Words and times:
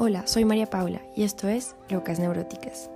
Hola, 0.00 0.28
soy 0.28 0.44
María 0.44 0.70
Paula 0.70 1.00
y 1.16 1.24
esto 1.24 1.48
es 1.48 1.74
Locas 1.88 2.20
Neuróticas. 2.20 2.88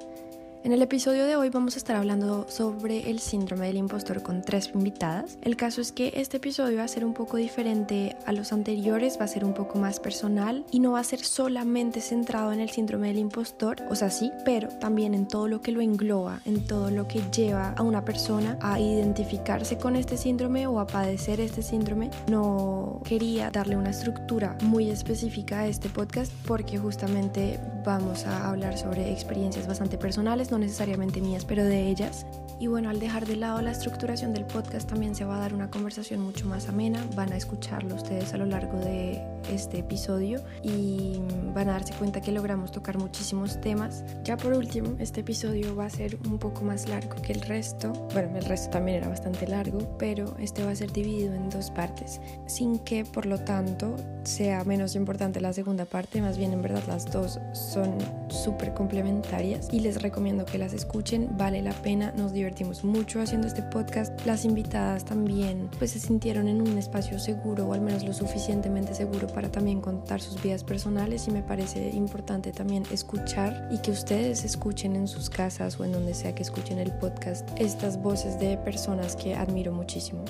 En 0.64 0.70
el 0.70 0.80
episodio 0.80 1.26
de 1.26 1.34
hoy 1.34 1.50
vamos 1.50 1.74
a 1.74 1.78
estar 1.78 1.96
hablando 1.96 2.46
sobre 2.48 3.10
el 3.10 3.18
síndrome 3.18 3.66
del 3.66 3.78
impostor 3.78 4.22
con 4.22 4.42
tres 4.42 4.70
invitadas. 4.72 5.36
El 5.42 5.56
caso 5.56 5.80
es 5.80 5.90
que 5.90 6.12
este 6.14 6.36
episodio 6.36 6.78
va 6.78 6.84
a 6.84 6.88
ser 6.88 7.04
un 7.04 7.14
poco 7.14 7.36
diferente 7.36 8.14
a 8.26 8.32
los 8.32 8.52
anteriores, 8.52 9.18
va 9.20 9.24
a 9.24 9.28
ser 9.28 9.44
un 9.44 9.54
poco 9.54 9.80
más 9.80 9.98
personal 9.98 10.64
y 10.70 10.78
no 10.78 10.92
va 10.92 11.00
a 11.00 11.04
ser 11.04 11.18
solamente 11.18 12.00
centrado 12.00 12.52
en 12.52 12.60
el 12.60 12.70
síndrome 12.70 13.08
del 13.08 13.18
impostor, 13.18 13.82
o 13.90 13.96
sea, 13.96 14.08
sí, 14.08 14.30
pero 14.44 14.68
también 14.68 15.14
en 15.14 15.26
todo 15.26 15.48
lo 15.48 15.60
que 15.60 15.72
lo 15.72 15.80
engloba, 15.80 16.40
en 16.44 16.64
todo 16.64 16.92
lo 16.92 17.08
que 17.08 17.20
lleva 17.32 17.70
a 17.76 17.82
una 17.82 18.04
persona 18.04 18.56
a 18.60 18.78
identificarse 18.78 19.78
con 19.78 19.96
este 19.96 20.16
síndrome 20.16 20.68
o 20.68 20.78
a 20.78 20.86
padecer 20.86 21.40
este 21.40 21.62
síndrome. 21.62 22.10
No 22.30 23.00
quería 23.04 23.50
darle 23.50 23.76
una 23.76 23.90
estructura 23.90 24.56
muy 24.62 24.90
específica 24.90 25.58
a 25.58 25.66
este 25.66 25.88
podcast 25.88 26.30
porque 26.46 26.78
justamente 26.78 27.58
vamos 27.84 28.26
a 28.26 28.48
hablar 28.48 28.78
sobre 28.78 29.10
experiencias 29.10 29.66
bastante 29.66 29.98
personales 29.98 30.51
no 30.52 30.58
necesariamente 30.58 31.22
mías, 31.22 31.46
pero 31.46 31.64
de 31.64 31.88
ellas. 31.88 32.26
Y 32.60 32.68
bueno, 32.68 32.90
al 32.90 33.00
dejar 33.00 33.26
de 33.26 33.34
lado 33.34 33.60
la 33.60 33.72
estructuración 33.72 34.32
del 34.32 34.44
podcast 34.44 34.88
también 34.88 35.16
se 35.16 35.24
va 35.24 35.36
a 35.36 35.40
dar 35.40 35.52
una 35.52 35.68
conversación 35.68 36.20
mucho 36.20 36.46
más 36.46 36.68
amena, 36.68 37.04
van 37.16 37.32
a 37.32 37.36
escucharlo 37.36 37.96
ustedes 37.96 38.34
a 38.34 38.36
lo 38.36 38.46
largo 38.46 38.78
de 38.78 39.20
este 39.50 39.78
episodio 39.78 40.40
y 40.62 41.20
van 41.54 41.68
a 41.68 41.72
darse 41.72 41.92
cuenta 41.94 42.20
que 42.20 42.30
logramos 42.30 42.70
tocar 42.70 42.98
muchísimos 42.98 43.60
temas. 43.60 44.04
Ya 44.22 44.36
por 44.36 44.52
último, 44.52 44.94
este 45.00 45.22
episodio 45.22 45.74
va 45.74 45.86
a 45.86 45.90
ser 45.90 46.16
un 46.24 46.38
poco 46.38 46.62
más 46.62 46.88
largo 46.88 47.16
que 47.20 47.32
el 47.32 47.40
resto, 47.40 47.92
bueno, 48.12 48.38
el 48.38 48.44
resto 48.44 48.70
también 48.70 48.98
era 48.98 49.08
bastante 49.08 49.48
largo, 49.48 49.96
pero 49.98 50.36
este 50.38 50.64
va 50.64 50.70
a 50.70 50.76
ser 50.76 50.92
dividido 50.92 51.34
en 51.34 51.50
dos 51.50 51.72
partes, 51.72 52.20
sin 52.46 52.78
que 52.78 53.04
por 53.04 53.26
lo 53.26 53.38
tanto 53.38 53.96
sea 54.22 54.62
menos 54.62 54.94
importante 54.94 55.40
la 55.40 55.52
segunda 55.52 55.84
parte, 55.84 56.20
más 56.22 56.38
bien 56.38 56.52
en 56.52 56.62
verdad 56.62 56.84
las 56.86 57.10
dos 57.10 57.40
son 57.54 57.98
súper 58.28 58.72
complementarias 58.72 59.68
y 59.72 59.80
les 59.80 60.00
recomiendo 60.00 60.41
que 60.44 60.58
las 60.58 60.72
escuchen, 60.72 61.28
vale 61.36 61.62
la 61.62 61.72
pena, 61.72 62.12
nos 62.16 62.32
divertimos 62.32 62.84
mucho 62.84 63.20
haciendo 63.20 63.46
este 63.46 63.62
podcast, 63.62 64.24
las 64.26 64.44
invitadas 64.44 65.04
también 65.04 65.68
pues 65.78 65.92
se 65.92 66.00
sintieron 66.00 66.48
en 66.48 66.60
un 66.60 66.78
espacio 66.78 67.18
seguro 67.18 67.66
o 67.66 67.74
al 67.74 67.80
menos 67.80 68.04
lo 68.04 68.12
suficientemente 68.12 68.94
seguro 68.94 69.26
para 69.26 69.50
también 69.50 69.80
contar 69.80 70.20
sus 70.20 70.42
vidas 70.42 70.64
personales. 70.64 71.26
Y 71.28 71.30
me 71.30 71.42
parece 71.42 71.90
importante 71.90 72.52
también 72.52 72.84
escuchar 72.90 73.68
y 73.70 73.78
que 73.78 73.90
ustedes 73.90 74.44
escuchen 74.44 74.96
en 74.96 75.08
sus 75.08 75.30
casas 75.30 75.78
o 75.78 75.84
en 75.84 75.92
donde 75.92 76.14
sea 76.14 76.34
que 76.34 76.42
escuchen 76.42 76.78
el 76.78 76.92
podcast 76.92 77.48
estas 77.58 78.00
voces 78.00 78.38
de 78.38 78.56
personas 78.58 79.16
que 79.16 79.34
admiro 79.34 79.72
muchísimo. 79.72 80.24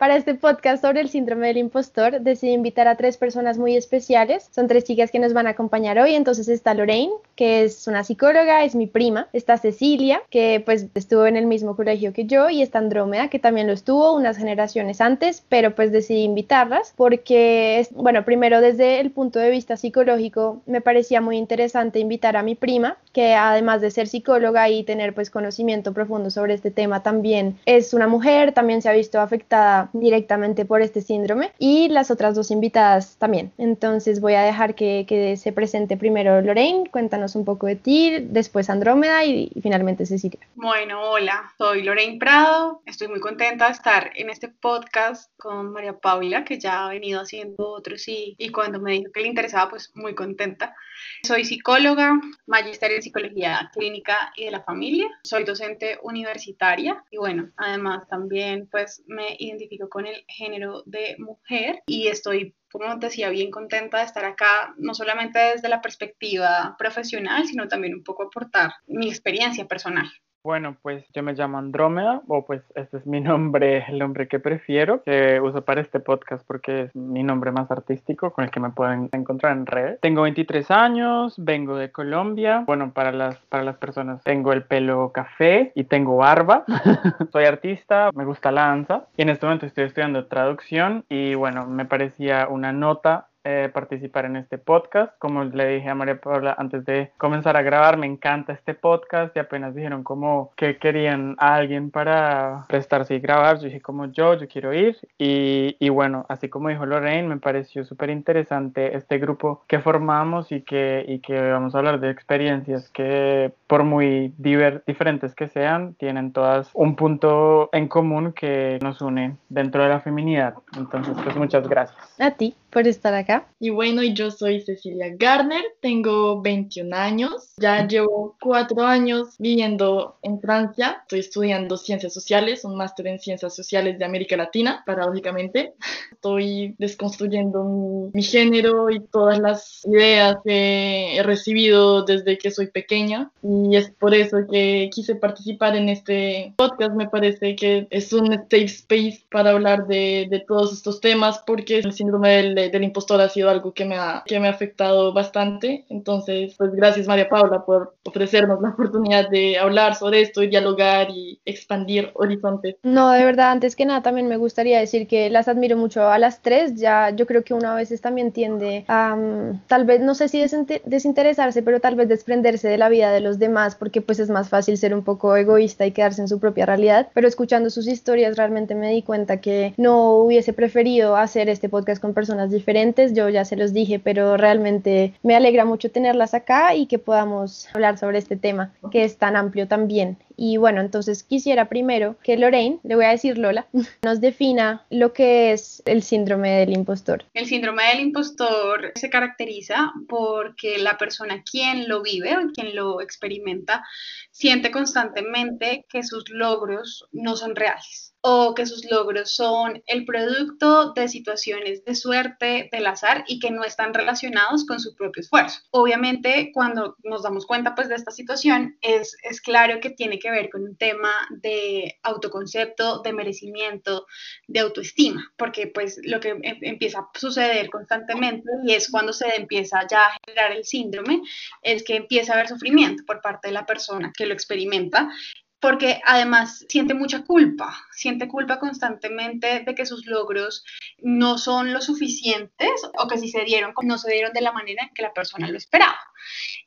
Para 0.00 0.16
este 0.16 0.34
podcast 0.34 0.82
sobre 0.82 1.02
el 1.02 1.10
síndrome 1.10 1.48
del 1.48 1.58
impostor, 1.58 2.22
decidí 2.22 2.52
invitar 2.52 2.88
a 2.88 2.96
tres 2.96 3.18
personas 3.18 3.58
muy 3.58 3.76
especiales. 3.76 4.48
Son 4.50 4.66
tres 4.66 4.84
chicas 4.84 5.10
que 5.10 5.18
nos 5.18 5.34
van 5.34 5.46
a 5.46 5.50
acompañar 5.50 5.98
hoy. 5.98 6.14
Entonces 6.14 6.48
está 6.48 6.72
Lorraine, 6.72 7.12
que 7.36 7.64
es 7.64 7.86
una 7.86 8.02
psicóloga, 8.02 8.64
es 8.64 8.74
mi 8.74 8.86
prima. 8.86 9.28
Está 9.34 9.58
Cecilia, 9.58 10.22
que 10.30 10.62
pues 10.64 10.86
estuvo 10.94 11.26
en 11.26 11.36
el 11.36 11.44
mismo 11.44 11.76
colegio 11.76 12.14
que 12.14 12.24
yo. 12.24 12.48
Y 12.48 12.62
está 12.62 12.78
Andrómeda, 12.78 13.28
que 13.28 13.38
también 13.38 13.66
lo 13.66 13.74
estuvo 13.74 14.14
unas 14.14 14.38
generaciones 14.38 15.02
antes, 15.02 15.44
pero 15.50 15.74
pues 15.74 15.92
decidí 15.92 16.22
invitarlas 16.22 16.94
porque, 16.96 17.86
bueno, 17.90 18.24
primero 18.24 18.62
desde 18.62 19.00
el 19.00 19.10
punto 19.10 19.38
de 19.38 19.50
vista 19.50 19.76
psicológico, 19.76 20.62
me 20.64 20.80
parecía 20.80 21.20
muy 21.20 21.36
interesante 21.36 21.98
invitar 21.98 22.38
a 22.38 22.42
mi 22.42 22.54
prima, 22.54 22.96
que 23.12 23.34
además 23.34 23.82
de 23.82 23.90
ser 23.90 24.08
psicóloga 24.08 24.66
y 24.70 24.82
tener 24.82 25.14
pues 25.14 25.28
conocimiento 25.28 25.92
profundo 25.92 26.30
sobre 26.30 26.54
este 26.54 26.70
tema, 26.70 27.02
también 27.02 27.58
es 27.66 27.92
una 27.92 28.08
mujer, 28.08 28.52
también 28.52 28.80
se 28.80 28.88
ha 28.88 28.92
visto 28.92 29.20
afectada 29.20 29.89
directamente 29.92 30.64
por 30.64 30.82
este 30.82 31.00
síndrome 31.00 31.52
y 31.58 31.88
las 31.88 32.10
otras 32.10 32.34
dos 32.34 32.50
invitadas 32.50 33.16
también. 33.16 33.52
Entonces 33.58 34.20
voy 34.20 34.34
a 34.34 34.42
dejar 34.42 34.74
que, 34.74 35.00
se 35.36 35.52
presente 35.52 35.96
primero 35.96 36.40
Lorraine, 36.40 36.88
cuéntanos 36.90 37.34
un 37.34 37.44
poco 37.44 37.66
de 37.66 37.76
ti, 37.76 38.18
después 38.20 38.70
Andrómeda 38.70 39.24
y, 39.24 39.50
finalmente 39.62 40.06
Cecilia. 40.06 40.40
Bueno, 40.54 41.10
hola, 41.10 41.52
soy 41.58 41.82
Lorraine 41.82 42.18
Prado, 42.18 42.82
estoy 42.86 43.08
muy 43.08 43.20
contenta 43.20 43.66
de 43.66 43.72
estar 43.72 44.10
en 44.14 44.30
este 44.30 44.48
podcast 44.48 45.30
con 45.36 45.72
María 45.72 45.98
Paula, 45.98 46.44
que 46.44 46.58
ya 46.58 46.86
ha 46.86 46.88
venido 46.90 47.20
haciendo 47.20 47.68
otros 47.68 48.06
y, 48.08 48.34
y 48.38 48.50
cuando 48.50 48.80
me 48.80 48.92
dijo 48.92 49.12
que 49.12 49.20
le 49.20 49.28
interesaba, 49.28 49.70
pues 49.70 49.90
muy 49.94 50.14
contenta. 50.14 50.74
Soy 51.22 51.44
psicóloga, 51.44 52.20
magister 52.46 52.92
en 52.92 53.02
psicología 53.02 53.70
clínica 53.72 54.32
y 54.36 54.46
de 54.46 54.50
la 54.50 54.62
familia, 54.62 55.08
soy 55.22 55.44
docente 55.44 55.98
universitaria 56.02 57.04
y 57.10 57.18
bueno, 57.18 57.50
además 57.56 58.08
también 58.08 58.68
pues 58.70 59.02
me 59.06 59.36
identifico 59.38 59.79
con 59.88 60.06
el 60.06 60.24
género 60.28 60.82
de 60.86 61.16
mujer 61.18 61.82
y 61.86 62.08
estoy, 62.08 62.54
como 62.70 62.96
decía, 62.96 63.30
bien 63.30 63.50
contenta 63.50 63.98
de 63.98 64.04
estar 64.04 64.24
acá, 64.24 64.74
no 64.76 64.94
solamente 64.94 65.38
desde 65.38 65.68
la 65.68 65.80
perspectiva 65.80 66.76
profesional, 66.78 67.46
sino 67.46 67.68
también 67.68 67.94
un 67.94 68.04
poco 68.04 68.24
aportar 68.24 68.72
mi 68.86 69.08
experiencia 69.08 69.66
personal. 69.66 70.10
Bueno, 70.42 70.76
pues 70.80 71.04
yo 71.12 71.22
me 71.22 71.34
llamo 71.34 71.58
Andrómeda, 71.58 72.22
o 72.26 72.46
pues 72.46 72.62
este 72.74 72.96
es 72.96 73.06
mi 73.06 73.20
nombre, 73.20 73.84
el 73.88 73.98
nombre 73.98 74.26
que 74.26 74.40
prefiero, 74.40 75.02
que 75.02 75.38
uso 75.40 75.64
para 75.64 75.82
este 75.82 76.00
podcast 76.00 76.46
porque 76.46 76.82
es 76.82 76.96
mi 76.96 77.22
nombre 77.22 77.52
más 77.52 77.70
artístico 77.70 78.32
con 78.32 78.44
el 78.44 78.50
que 78.50 78.60
me 78.60 78.70
pueden 78.70 79.10
encontrar 79.12 79.56
en 79.56 79.66
red. 79.66 79.98
Tengo 80.00 80.22
23 80.22 80.70
años, 80.70 81.34
vengo 81.36 81.76
de 81.76 81.92
Colombia. 81.92 82.64
Bueno, 82.66 82.92
para 82.92 83.12
las, 83.12 83.36
para 83.46 83.64
las 83.64 83.76
personas 83.76 84.22
tengo 84.24 84.52
el 84.52 84.62
pelo 84.62 85.12
café 85.12 85.72
y 85.74 85.84
tengo 85.84 86.16
barba. 86.16 86.64
Soy 87.32 87.44
artista, 87.44 88.10
me 88.14 88.24
gusta 88.24 88.50
la 88.50 88.66
danza 88.68 89.06
y 89.16 89.22
en 89.22 89.28
este 89.28 89.44
momento 89.44 89.66
estoy 89.66 89.84
estudiando 89.84 90.26
traducción 90.26 91.04
y 91.08 91.34
bueno, 91.34 91.66
me 91.66 91.84
parecía 91.84 92.48
una 92.48 92.72
nota 92.72 93.29
eh, 93.44 93.70
participar 93.72 94.26
en 94.26 94.36
este 94.36 94.58
podcast. 94.58 95.12
Como 95.18 95.44
le 95.44 95.66
dije 95.66 95.88
a 95.88 95.94
María 95.94 96.20
Paula 96.20 96.54
antes 96.58 96.84
de 96.84 97.10
comenzar 97.16 97.56
a 97.56 97.62
grabar, 97.62 97.96
me 97.96 98.06
encanta 98.06 98.52
este 98.52 98.74
podcast 98.74 99.34
y 99.36 99.38
apenas 99.38 99.74
dijeron 99.74 100.04
como 100.04 100.52
que 100.56 100.78
querían 100.78 101.36
a 101.38 101.54
alguien 101.54 101.90
para 101.90 102.64
prestarse 102.68 103.14
y 103.14 103.20
grabar. 103.20 103.58
Yo 103.58 103.64
dije 103.64 103.80
como 103.80 104.06
yo, 104.12 104.34
yo 104.34 104.48
quiero 104.48 104.74
ir. 104.74 104.96
Y, 105.18 105.76
y 105.78 105.88
bueno, 105.88 106.26
así 106.28 106.48
como 106.48 106.68
dijo 106.68 106.86
Lorraine, 106.86 107.28
me 107.28 107.38
pareció 107.38 107.84
súper 107.84 108.10
interesante 108.10 108.96
este 108.96 109.18
grupo 109.18 109.64
que 109.66 109.80
formamos 109.80 110.52
y 110.52 110.62
que, 110.62 111.04
y 111.06 111.20
que 111.20 111.40
vamos 111.40 111.74
a 111.74 111.78
hablar 111.78 112.00
de 112.00 112.10
experiencias 112.10 112.90
que 112.90 113.52
por 113.66 113.84
muy 113.84 114.34
diferentes 114.36 115.34
que 115.34 115.48
sean, 115.48 115.94
tienen 115.94 116.32
todas 116.32 116.70
un 116.74 116.96
punto 116.96 117.70
en 117.72 117.88
común 117.88 118.32
que 118.32 118.78
nos 118.82 119.00
une 119.00 119.36
dentro 119.48 119.82
de 119.82 119.88
la 119.88 120.00
feminidad. 120.00 120.54
Entonces, 120.76 121.16
pues 121.22 121.36
muchas 121.36 121.68
gracias. 121.68 122.20
A 122.20 122.32
ti 122.32 122.54
por 122.70 122.86
estar 122.86 123.14
acá. 123.14 123.29
Y 123.58 123.70
bueno, 123.70 124.02
yo 124.02 124.30
soy 124.30 124.60
Cecilia 124.60 125.14
Garner, 125.16 125.62
tengo 125.80 126.40
21 126.40 126.96
años, 126.96 127.52
ya 127.56 127.86
llevo 127.86 128.36
cuatro 128.40 128.84
años 128.84 129.34
viviendo 129.38 130.18
en 130.22 130.40
Francia, 130.40 130.98
estoy 131.02 131.20
estudiando 131.20 131.76
ciencias 131.76 132.14
sociales, 132.14 132.64
un 132.64 132.76
máster 132.76 133.06
en 133.06 133.18
ciencias 133.18 133.54
sociales 133.54 133.98
de 133.98 134.04
América 134.04 134.36
Latina, 134.36 134.82
paradójicamente. 134.86 135.74
Estoy 136.12 136.74
desconstruyendo 136.78 137.64
mi, 137.64 138.10
mi 138.12 138.22
género 138.22 138.90
y 138.90 139.00
todas 139.00 139.38
las 139.38 139.84
ideas 139.86 140.36
que 140.44 141.16
he 141.16 141.22
recibido 141.22 142.04
desde 142.04 142.36
que 142.36 142.50
soy 142.50 142.66
pequeña 142.66 143.30
y 143.42 143.76
es 143.76 143.90
por 143.90 144.14
eso 144.14 144.38
que 144.50 144.90
quise 144.92 145.14
participar 145.14 145.76
en 145.76 145.88
este 145.88 146.52
podcast. 146.56 146.92
Me 146.94 147.08
parece 147.08 147.56
que 147.56 147.86
es 147.90 148.12
un 148.12 148.32
safe 148.32 148.64
space 148.64 149.24
para 149.30 149.50
hablar 149.50 149.86
de, 149.86 150.26
de 150.30 150.40
todos 150.40 150.72
estos 150.72 151.00
temas 151.00 151.42
porque 151.46 151.78
el 151.78 151.92
síndrome 151.92 152.28
del 152.30 152.54
del 152.54 152.84
impostor 152.84 153.19
ha 153.22 153.28
sido 153.28 153.50
algo 153.50 153.72
que 153.72 153.84
me, 153.84 153.96
ha, 153.96 154.22
que 154.26 154.40
me 154.40 154.48
ha 154.48 154.50
afectado 154.50 155.12
bastante. 155.12 155.84
Entonces, 155.88 156.54
pues 156.56 156.72
gracias 156.72 157.06
María 157.06 157.28
Paula 157.28 157.64
por 157.64 157.96
ofrecernos 158.04 158.60
la 158.60 158.70
oportunidad 158.70 159.28
de 159.28 159.58
hablar 159.58 159.94
sobre 159.94 160.22
esto 160.22 160.42
y 160.42 160.48
dialogar 160.48 161.08
y 161.10 161.40
expandir 161.44 162.10
horizontes. 162.14 162.76
No, 162.82 163.10
de 163.12 163.24
verdad, 163.24 163.50
antes 163.50 163.76
que 163.76 163.86
nada 163.86 164.02
también 164.02 164.28
me 164.28 164.36
gustaría 164.36 164.78
decir 164.78 165.06
que 165.06 165.30
las 165.30 165.48
admiro 165.48 165.76
mucho 165.76 166.08
a 166.08 166.18
las 166.18 166.42
tres. 166.42 166.74
Ya 166.76 167.10
yo 167.10 167.26
creo 167.26 167.44
que 167.44 167.54
una 167.54 167.72
a 167.72 167.76
veces 167.76 168.00
también 168.00 168.32
tiende 168.32 168.84
a, 168.88 169.16
mm, 169.16 169.62
tal 169.66 169.84
vez, 169.84 170.00
no 170.00 170.14
sé 170.14 170.28
si 170.28 170.40
desinteresarse, 170.84 171.62
pero 171.62 171.80
tal 171.80 171.94
vez 171.94 172.08
desprenderse 172.08 172.68
de 172.68 172.78
la 172.78 172.88
vida 172.88 173.12
de 173.12 173.20
los 173.20 173.38
demás 173.38 173.74
porque 173.74 174.00
pues 174.00 174.20
es 174.20 174.30
más 174.30 174.48
fácil 174.48 174.76
ser 174.76 174.94
un 174.94 175.04
poco 175.04 175.36
egoísta 175.36 175.86
y 175.86 175.92
quedarse 175.92 176.20
en 176.20 176.28
su 176.28 176.38
propia 176.38 176.66
realidad. 176.66 177.08
Pero 177.14 177.28
escuchando 177.28 177.70
sus 177.70 177.86
historias 177.86 178.36
realmente 178.36 178.74
me 178.74 178.90
di 178.90 179.02
cuenta 179.02 179.40
que 179.40 179.74
no 179.76 180.14
hubiese 180.14 180.52
preferido 180.52 181.16
hacer 181.16 181.48
este 181.48 181.68
podcast 181.68 182.00
con 182.00 182.14
personas 182.14 182.50
diferentes, 182.50 183.09
yo 183.14 183.28
ya 183.28 183.44
se 183.44 183.56
los 183.56 183.72
dije, 183.72 183.98
pero 183.98 184.36
realmente 184.36 185.14
me 185.22 185.36
alegra 185.36 185.64
mucho 185.64 185.90
tenerlas 185.90 186.34
acá 186.34 186.74
y 186.74 186.86
que 186.86 186.98
podamos 186.98 187.68
hablar 187.74 187.98
sobre 187.98 188.18
este 188.18 188.36
tema 188.36 188.72
que 188.90 189.04
es 189.04 189.16
tan 189.16 189.36
amplio 189.36 189.68
también 189.68 190.18
Y 190.42 190.56
bueno, 190.56 190.80
entonces 190.80 191.22
quisiera 191.22 191.68
primero 191.68 192.16
que 192.22 192.38
Lorraine, 192.38 192.80
le 192.82 192.94
voy 192.94 193.04
a 193.04 193.10
decir 193.10 193.36
Lola, 193.36 193.68
nos 194.02 194.22
defina 194.22 194.86
lo 194.88 195.12
que 195.12 195.52
es 195.52 195.82
el 195.84 196.02
síndrome 196.02 196.60
del 196.60 196.72
impostor. 196.72 197.26
El 197.34 197.44
síndrome 197.44 197.82
del 197.88 198.00
impostor 198.00 198.92
se 198.94 199.10
caracteriza 199.10 199.92
porque 200.08 200.78
la 200.78 200.96
persona 200.96 201.42
quien 201.42 201.90
lo 201.90 202.00
vive 202.00 202.38
o 202.38 202.52
quien 202.54 202.74
lo 202.74 203.02
experimenta 203.02 203.84
siente 204.30 204.70
constantemente 204.70 205.84
que 205.90 206.02
sus 206.02 206.30
logros 206.30 207.06
no 207.12 207.36
son 207.36 207.54
reales 207.54 208.10
o 208.22 208.54
que 208.54 208.66
sus 208.66 208.84
logros 208.90 209.30
son 209.34 209.82
el 209.86 210.04
producto 210.04 210.92
de 210.92 211.08
situaciones 211.08 211.84
de 211.84 211.94
suerte, 211.94 212.68
del 212.70 212.86
azar 212.86 213.24
y 213.26 213.38
que 213.38 213.50
no 213.50 213.64
están 213.64 213.94
relacionados 213.94 214.66
con 214.66 214.80
su 214.80 214.94
propio 214.94 215.22
esfuerzo. 215.22 215.60
Obviamente, 215.70 216.50
cuando 216.52 216.96
nos 217.02 217.22
damos 217.22 217.46
cuenta 217.46 217.74
pues 217.74 217.88
de 217.88 217.94
esta 217.94 218.10
situación, 218.10 218.76
es, 218.82 219.16
es 219.22 219.40
claro 219.40 219.80
que 219.80 219.90
tiene 219.90 220.18
que 220.18 220.29
ver 220.30 220.50
con 220.50 220.62
un 220.62 220.76
tema 220.76 221.12
de 221.30 221.98
autoconcepto, 222.02 223.02
de 223.02 223.12
merecimiento, 223.12 224.06
de 224.46 224.60
autoestima, 224.60 225.32
porque 225.36 225.66
pues 225.66 226.00
lo 226.04 226.20
que 226.20 226.30
em, 226.30 226.40
empieza 226.42 227.00
a 227.00 227.18
suceder 227.18 227.70
constantemente 227.70 228.48
y 228.64 228.74
es 228.74 228.90
cuando 228.90 229.12
se 229.12 229.34
empieza 229.36 229.86
ya 229.90 230.06
a 230.06 230.18
generar 230.26 230.52
el 230.52 230.64
síndrome, 230.64 231.22
es 231.62 231.82
que 231.82 231.96
empieza 231.96 232.32
a 232.32 232.36
haber 232.36 232.48
sufrimiento 232.48 233.04
por 233.06 233.20
parte 233.20 233.48
de 233.48 233.54
la 233.54 233.66
persona 233.66 234.12
que 234.16 234.26
lo 234.26 234.34
experimenta 234.34 235.10
porque 235.60 236.00
además 236.06 236.64
siente 236.68 236.94
mucha 236.94 237.22
culpa, 237.24 237.86
siente 237.92 238.28
culpa 238.28 238.58
constantemente 238.58 239.60
de 239.60 239.74
que 239.74 239.84
sus 239.84 240.06
logros 240.06 240.64
no 240.98 241.36
son 241.36 241.72
lo 241.72 241.82
suficientes 241.82 242.70
o 242.98 243.06
que 243.06 243.18
si 243.18 243.28
se 243.28 243.44
dieron, 243.44 243.74
no 243.82 243.98
se 243.98 244.10
dieron 244.10 244.32
de 244.32 244.40
la 244.40 244.52
manera 244.52 244.84
en 244.84 244.94
que 244.94 245.02
la 245.02 245.12
persona 245.12 245.48
lo 245.48 245.58
esperaba. 245.58 245.98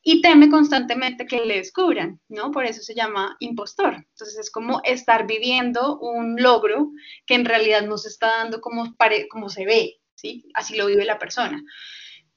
Y 0.02 0.20
teme 0.20 0.48
constantemente 0.48 1.26
que 1.26 1.44
le 1.44 1.56
descubran, 1.56 2.20
¿no? 2.28 2.52
Por 2.52 2.64
eso 2.64 2.82
se 2.82 2.94
llama 2.94 3.36
impostor. 3.40 3.94
Entonces 3.94 4.38
es 4.38 4.50
como 4.50 4.80
estar 4.84 5.26
viviendo 5.26 5.98
un 5.98 6.36
logro 6.40 6.90
que 7.26 7.34
en 7.34 7.44
realidad 7.44 7.82
no 7.82 7.98
se 7.98 8.08
está 8.08 8.28
dando 8.38 8.60
como, 8.60 8.94
como 9.28 9.48
se 9.48 9.64
ve, 9.64 9.96
¿sí? 10.14 10.46
Así 10.54 10.76
lo 10.76 10.86
vive 10.86 11.04
la 11.04 11.18
persona. 11.18 11.62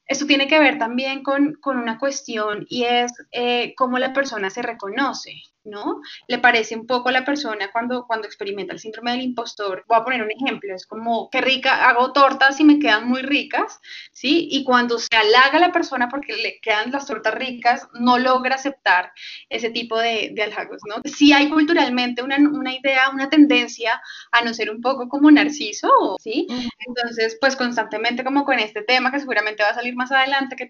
Esto 0.07 0.25
tiene 0.25 0.47
que 0.47 0.59
ver 0.59 0.77
también 0.79 1.21
con, 1.21 1.55
con 1.55 1.77
una 1.77 1.99
cuestión 1.99 2.65
y 2.69 2.83
es 2.85 3.11
eh, 3.31 3.73
cómo 3.75 3.99
la 3.99 4.13
persona 4.13 4.49
se 4.49 4.61
reconoce, 4.61 5.33
¿no? 5.67 6.01
Le 6.27 6.39
parece 6.39 6.75
un 6.75 6.87
poco 6.87 7.09
a 7.09 7.11
la 7.11 7.25
persona 7.25 7.71
cuando, 7.71 8.05
cuando 8.07 8.27
experimenta 8.27 8.73
el 8.73 8.79
síndrome 8.79 9.11
del 9.11 9.21
impostor. 9.21 9.83
Voy 9.87 9.97
a 9.97 10.03
poner 10.03 10.23
un 10.23 10.31
ejemplo, 10.31 10.73
es 10.73 10.85
como, 10.85 11.29
qué 11.29 11.41
rica, 11.41 11.89
hago 11.89 12.13
tortas 12.13 12.59
y 12.59 12.63
me 12.63 12.79
quedan 12.79 13.07
muy 13.07 13.21
ricas, 13.21 13.79
¿sí? 14.11 14.47
Y 14.51 14.63
cuando 14.63 14.97
se 14.99 15.15
halaga 15.15 15.57
a 15.57 15.59
la 15.59 15.71
persona 15.71 16.09
porque 16.09 16.35
le 16.35 16.59
quedan 16.59 16.91
las 16.91 17.05
tortas 17.05 17.33
ricas, 17.35 17.87
no 17.93 18.17
logra 18.17 18.55
aceptar 18.55 19.11
ese 19.49 19.69
tipo 19.69 19.97
de, 19.99 20.31
de 20.33 20.43
halagos, 20.43 20.81
¿no? 20.87 20.95
Sí 21.05 21.33
hay 21.33 21.49
culturalmente 21.49 22.23
una, 22.23 22.37
una, 22.37 22.73
idea, 22.73 23.09
una 23.09 23.29
tendencia 23.29 24.01
a 24.31 24.41
no 24.43 24.53
ser 24.53 24.69
un 24.69 24.81
poco 24.81 25.07
como 25.09 25.29
narciso, 25.31 26.17
¿sí? 26.19 26.47
Entonces, 26.87 27.37
pues 27.39 27.55
constantemente 27.55 28.23
como 28.23 28.45
con 28.45 28.59
este 28.59 28.81
tema 28.83 29.11
que 29.11 29.19
seguramente 29.19 29.63
va 29.63 29.69
a 29.69 29.75
salir 29.75 29.95
más 29.95 30.11
adelante, 30.11 30.55
que 30.55 30.67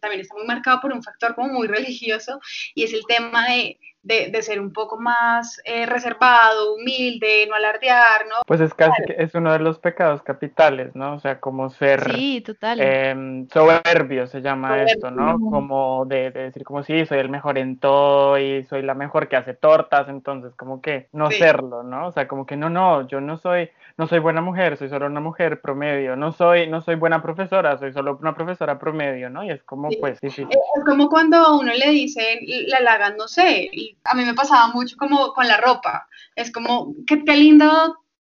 también 0.00 0.20
está 0.20 0.34
muy 0.34 0.46
marcado 0.46 0.80
por 0.80 0.92
un 0.92 1.02
factor 1.02 1.34
como 1.34 1.48
muy 1.48 1.66
religioso, 1.66 2.40
y 2.74 2.84
es 2.84 2.92
el 2.92 3.04
tema 3.06 3.46
de 3.48 3.78
de, 4.06 4.42
ser 4.42 4.60
un 4.60 4.72
poco 4.72 4.98
más 4.98 5.60
eh, 5.64 5.84
reservado, 5.84 6.74
humilde, 6.74 7.46
no 7.48 7.56
alardear, 7.56 8.26
¿no? 8.28 8.36
Pues 8.46 8.60
es 8.60 8.72
casi 8.72 9.02
que 9.04 9.16
es 9.18 9.34
uno 9.34 9.52
de 9.52 9.58
los 9.58 9.78
pecados 9.78 10.22
capitales, 10.22 10.94
¿no? 10.94 11.14
O 11.14 11.20
sea, 11.20 11.40
como 11.40 11.70
ser 11.70 12.12
sí, 12.14 12.40
total. 12.40 12.80
Em, 12.80 13.48
soberbio 13.48 14.26
se 14.28 14.42
llama 14.42 14.82
esto, 14.82 15.10
¿no? 15.10 15.40
Como 15.40 16.04
de, 16.06 16.30
decir 16.30 16.62
como 16.62 16.84
sí, 16.84 17.04
soy 17.06 17.18
el 17.18 17.28
mejor 17.28 17.58
en 17.58 17.78
todo 17.78 18.38
y 18.38 18.62
soy 18.64 18.82
la 18.82 18.94
mejor 18.94 19.28
que 19.28 19.36
hace 19.36 19.54
tortas, 19.54 20.08
entonces 20.08 20.54
como 20.54 20.80
que 20.80 21.08
no 21.12 21.30
serlo, 21.30 21.82
¿no? 21.82 22.06
O 22.06 22.12
sea, 22.12 22.28
como 22.28 22.46
que 22.46 22.56
no, 22.56 22.70
no, 22.70 23.08
yo 23.08 23.20
no 23.20 23.38
soy, 23.38 23.70
no 23.98 24.06
soy 24.06 24.18
buena 24.18 24.42
mujer, 24.42 24.76
soy 24.76 24.88
solo 24.88 25.06
una 25.06 25.20
mujer 25.20 25.60
promedio, 25.60 26.16
no 26.16 26.32
soy, 26.32 26.68
no 26.68 26.82
soy 26.82 26.96
buena 26.96 27.22
profesora, 27.22 27.78
soy 27.78 27.92
solo 27.92 28.18
una 28.20 28.34
profesora 28.34 28.78
promedio, 28.78 29.30
¿no? 29.30 29.42
Y 29.42 29.50
es 29.50 29.62
como 29.62 29.88
pues 30.00 30.20
difícil. 30.20 30.48
Es 30.50 30.84
como 30.84 31.08
cuando 31.08 31.38
a 31.38 31.58
uno 31.58 31.72
le 31.72 31.90
dicen, 31.90 32.40
la 32.68 32.80
lagan, 32.80 33.16
no 33.16 33.26
sé, 33.26 33.68
y 33.72 33.96
a 34.04 34.14
mí 34.14 34.24
me 34.24 34.34
pasaba 34.34 34.68
mucho 34.68 34.96
como 34.98 35.32
con 35.32 35.48
la 35.48 35.56
ropa. 35.56 36.08
Es 36.34 36.52
como, 36.52 36.94
qué, 37.06 37.24
qué 37.24 37.36
lindo 37.36 37.96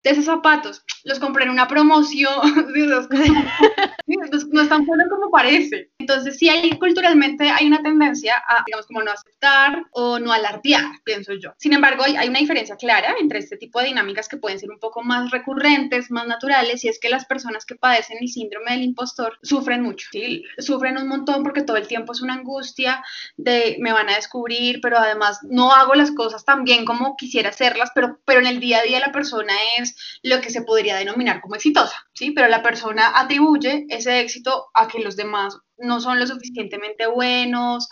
esos 0.10 0.26
zapatos, 0.26 0.84
los 1.04 1.20
compré 1.20 1.46
en 1.46 1.52
una 1.52 1.68
promoción, 1.68 2.34
no 4.08 4.62
es 4.62 4.70
tan 4.70 4.86
bueno 4.86 5.04
como 5.10 5.30
parece. 5.32 5.92
Entonces, 6.00 6.38
sí 6.38 6.50
hay 6.50 6.70
culturalmente 6.78 7.50
hay 7.50 7.68
una 7.68 7.82
tendencia 7.82 8.36
a, 8.48 8.64
digamos, 8.66 8.88
como 8.88 9.04
no 9.04 9.12
aceptar 9.12 9.84
o 9.92 10.20
no 10.20 10.32
alardear, 10.32 10.86
pienso 11.04 11.34
yo. 11.34 11.54
Sin 11.58 11.74
embargo, 11.74 12.04
hay, 12.04 12.16
hay, 12.16 12.30
una 12.30 12.40
diferencia 12.40 12.76
clara 12.76 13.16
entre 13.20 13.40
este 13.40 13.58
tipo 13.58 13.80
de 13.80 13.88
dinámicas 13.88 14.28
que 14.28 14.38
pueden 14.38 14.60
ser 14.60 14.70
un 14.70 14.80
poco 14.80 15.04
más 15.04 15.32
recurrentes, 15.32 16.12
más 16.12 16.28
naturales, 16.28 16.84
y 16.84 16.90
es 16.90 17.00
que 17.00 17.10
las 17.10 17.26
personas 17.26 17.66
que 17.66 17.76
padecen 17.76 18.18
el 18.22 18.30
síndrome 18.30 18.72
del 18.72 18.84
impostor 18.84 19.38
sufren 19.42 19.82
mucho, 19.82 20.08
¿sí? 20.12 20.44
Sufren 20.60 20.98
un 20.98 21.08
montón 21.08 21.44
porque 21.44 21.64
todo 21.64 21.78
el 21.78 21.88
tiempo 21.88 22.14
es 22.14 22.22
una 22.22 22.36
angustia 22.36 23.04
de 23.36 23.78
me 23.80 23.92
van 23.92 24.10
a 24.10 24.16
descubrir, 24.16 24.80
pero 24.82 24.98
además 24.98 25.40
no 25.44 25.74
hago 25.74 25.96
las 25.96 26.12
cosas 26.12 26.46
tan 26.46 26.64
bien 26.64 26.86
como 26.86 27.16
quisiera 27.18 27.50
hacerlas, 27.50 27.92
pero, 27.94 28.20
pero 28.26 28.40
en 28.40 28.48
el 28.48 28.60
día 28.60 28.80
a 28.80 28.84
día 28.84 29.00
la 29.00 29.12
persona 29.12 29.54
es 29.78 29.96
lo 30.24 30.42
que 30.42 30.50
se 30.50 30.62
podría 30.62 30.98
denominar 30.98 31.42
como 31.42 31.56
exitosa, 31.56 32.08
¿sí? 32.14 32.32
Pero 32.32 32.48
la 32.48 32.62
persona 32.62 33.12
atribuye 33.16 33.86
ese 33.90 34.20
éxito 34.20 34.68
a 34.74 34.88
que 34.88 35.00
los 35.00 35.16
demás 35.16 35.58
no 35.78 36.00
son 36.00 36.20
lo 36.20 36.28
suficientemente 36.28 37.08
buenos 37.08 37.88